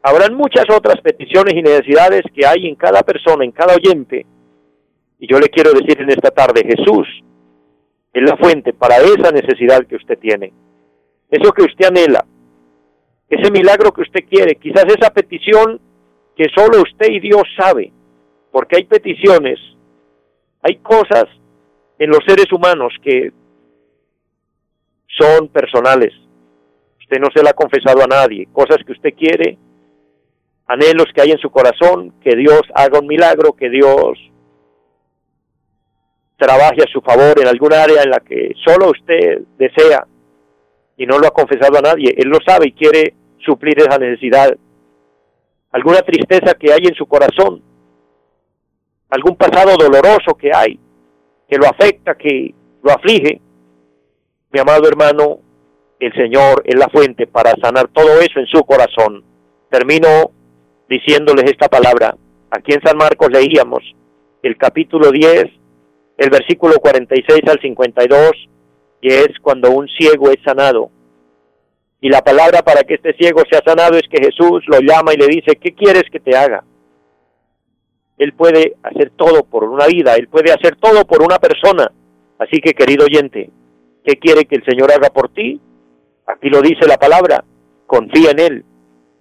habrán 0.03 0.35
muchas 0.35 0.64
otras 0.75 1.01
peticiones 1.01 1.55
y 1.55 1.62
necesidades 1.62 2.23
que 2.35 2.47
hay 2.47 2.66
en 2.66 2.77
cada 2.77 3.03
persona, 3.03 3.45
en 3.45 3.53
cada 3.53 3.75
oyente, 3.75 4.25
y 5.19 5.27
yo 5.27 5.38
le 5.38 5.49
quiero 5.49 5.73
decir 5.73 6.01
en 6.01 6.11
esta 6.11 6.31
tarde, 6.31 6.62
Jesús 6.62 7.09
es 8.12 8.23
la 8.23 8.37
fuente 8.37 8.73
para 8.73 8.97
esa 8.97 9.31
necesidad 9.31 9.87
que 9.87 9.97
usted 9.97 10.19
tiene. 10.19 10.53
Eso 11.31 11.53
que 11.53 11.64
usted 11.64 11.87
anhela, 11.87 12.25
ese 13.29 13.51
milagro 13.51 13.92
que 13.92 14.03
usted 14.03 14.25
quiere, 14.29 14.57
quizás 14.57 14.85
esa 14.85 15.11
petición 15.11 15.81
que 16.37 16.47
solo 16.55 16.83
usted 16.83 17.11
y 17.11 17.21
Dios 17.21 17.42
sabe, 17.59 17.92
porque 18.53 18.77
hay 18.77 18.85
peticiones, 18.85 19.59
hay 20.62 20.77
cosas 20.77 21.25
en 21.98 22.11
los 22.11 22.20
seres 22.26 22.52
humanos 22.52 22.92
que 23.02 23.32
son 25.18 25.48
personales. 25.48 26.12
Usted 27.00 27.18
no 27.20 27.28
se 27.35 27.42
la 27.42 27.50
ha 27.50 27.54
confesado 27.54 28.02
a 28.02 28.06
nadie, 28.06 28.48
cosas 28.52 28.78
que 28.85 28.92
usted 28.92 29.14
quiere, 29.14 29.59
anhelos 30.66 31.06
que 31.14 31.22
hay 31.22 31.30
en 31.30 31.38
su 31.38 31.50
corazón, 31.50 32.12
que 32.20 32.37
Dios 32.37 32.62
haga 32.74 32.98
un 32.98 33.06
milagro, 33.06 33.52
que 33.52 33.70
Dios 33.70 34.18
trabaje 36.37 36.82
a 36.82 36.92
su 36.92 37.00
favor 37.00 37.40
en 37.40 37.48
alguna 37.48 37.82
área 37.82 38.02
en 38.02 38.11
la 38.11 38.20
que 38.20 38.52
solo 38.64 38.90
usted 38.90 39.42
desea 39.56 40.06
y 40.96 41.06
no 41.06 41.18
lo 41.18 41.28
ha 41.28 41.30
confesado 41.30 41.78
a 41.78 41.82
nadie. 41.82 42.14
Él 42.16 42.28
lo 42.28 42.38
sabe 42.46 42.68
y 42.68 42.72
quiere 42.72 43.14
suplir 43.38 43.78
esa 43.78 43.98
necesidad. 43.98 44.54
Alguna 45.70 46.00
tristeza 46.00 46.54
que 46.54 46.72
hay 46.72 46.80
en 46.85 46.94
su 46.94 47.06
corazón, 47.06 47.62
algún 49.11 49.37
pasado 49.37 49.76
doloroso 49.76 50.35
que 50.38 50.50
hay, 50.54 50.78
que 51.48 51.59
lo 51.59 51.66
afecta, 51.66 52.14
que 52.14 52.54
lo 52.82 52.92
aflige. 52.92 53.40
Mi 54.52 54.61
amado 54.61 54.88
hermano, 54.88 55.40
el 55.98 56.12
Señor 56.14 56.62
es 56.64 56.74
la 56.76 56.88
fuente 56.88 57.26
para 57.26 57.54
sanar 57.62 57.88
todo 57.88 58.20
eso 58.20 58.38
en 58.38 58.46
su 58.46 58.62
corazón. 58.64 59.24
Termino 59.70 60.30
diciéndoles 60.88 61.44
esta 61.50 61.68
palabra. 61.68 62.16
Aquí 62.50 62.72
en 62.72 62.82
San 62.82 62.96
Marcos 62.96 63.28
leíamos 63.30 63.82
el 64.42 64.56
capítulo 64.56 65.11
10, 65.11 65.44
el 66.18 66.30
versículo 66.30 66.74
46 66.76 67.40
al 67.48 67.61
52, 67.61 68.30
que 69.02 69.20
es 69.20 69.28
cuando 69.42 69.70
un 69.70 69.88
ciego 69.88 70.30
es 70.30 70.38
sanado. 70.44 70.90
Y 72.00 72.09
la 72.09 72.22
palabra 72.22 72.62
para 72.62 72.82
que 72.82 72.94
este 72.94 73.14
ciego 73.14 73.42
sea 73.50 73.61
sanado 73.64 73.96
es 73.96 74.04
que 74.09 74.22
Jesús 74.22 74.62
lo 74.66 74.78
llama 74.80 75.14
y 75.14 75.16
le 75.16 75.26
dice, 75.26 75.56
¿qué 75.56 75.74
quieres 75.74 76.04
que 76.11 76.20
te 76.20 76.37
haga? 76.37 76.62
Él 78.18 78.33
puede 78.33 78.76
hacer 78.83 79.12
todo 79.16 79.44
por 79.44 79.64
una 79.64 79.87
vida, 79.87 80.14
Él 80.14 80.29
puede 80.29 80.52
hacer 80.52 80.76
todo 80.76 81.05
por 81.05 81.22
una 81.22 81.38
persona. 81.38 81.90
Así 82.38 82.61
que, 82.61 82.72
querido 82.72 83.05
oyente, 83.05 83.50
¿qué 84.05 84.16
quiere 84.16 84.44
que 84.44 84.57
el 84.57 84.64
Señor 84.64 84.90
haga 84.92 85.11
por 85.11 85.29
ti? 85.29 85.61
Aquí 86.26 86.48
lo 86.48 86.61
dice 86.61 86.87
la 86.87 86.96
palabra, 86.96 87.44
confía 87.87 88.31
en 88.31 88.40
Él, 88.40 88.64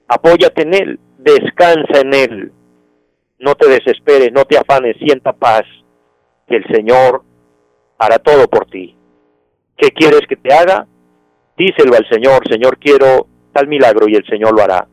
apóyate 0.08 0.64
en 0.64 0.74
Él, 0.74 1.00
descansa 1.18 2.02
en 2.02 2.14
Él. 2.14 2.52
No 3.40 3.56
te 3.56 3.68
desesperes, 3.68 4.32
no 4.32 4.46
te 4.46 4.58
afanes, 4.58 4.96
sienta 4.98 5.34
paz 5.34 5.64
que 6.48 6.56
el 6.56 6.66
Señor 6.72 7.24
hará 7.98 8.20
todo 8.20 8.48
por 8.48 8.66
ti. 8.68 8.96
¿Qué 9.78 9.90
quieres 9.92 10.22
que 10.28 10.36
te 10.36 10.54
haga? 10.54 10.88
Díselo 11.58 11.96
al 11.96 12.08
Señor, 12.10 12.48
Señor, 12.50 12.78
quiero 12.78 13.28
tal 13.54 13.68
milagro 13.68 14.08
y 14.08 14.16
el 14.16 14.26
Señor 14.26 14.54
lo 14.54 14.62
hará. 14.62 14.88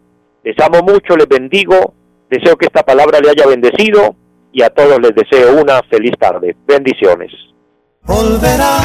Les 0.45 0.57
amo 0.59 0.83
mucho, 0.83 1.17
les 1.17 1.29
bendigo, 1.29 1.95
deseo 2.33 2.57
que 2.57 2.67
esta 2.67 2.83
palabra 2.83 3.21
le 3.21 3.31
haya 3.31 3.47
bendecido 3.47 4.17
y 4.53 4.63
a 4.63 4.71
todos 4.71 4.99
les 5.01 5.15
deseo 5.15 5.61
una 5.61 5.81
feliz 5.91 6.13
tarde. 6.19 6.57
Bendiciones. 6.67 7.31
Volverá, 8.05 8.79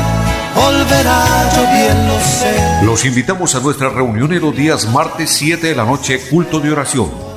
volverá, 0.54 1.50
yo 1.56 1.62
bien 1.62 2.08
lo 2.08 2.20
sé. 2.20 2.86
Los 2.86 3.06
invitamos 3.06 3.56
a 3.56 3.62
nuestra 3.62 3.90
reunión 3.90 4.34
en 4.34 4.42
los 4.42 4.56
días 4.56 4.92
martes 4.94 5.30
7 5.32 5.68
de 5.68 5.76
la 5.76 5.86
noche, 5.86 6.20
culto 6.30 6.60
de 6.60 6.72
oración. 6.72 7.37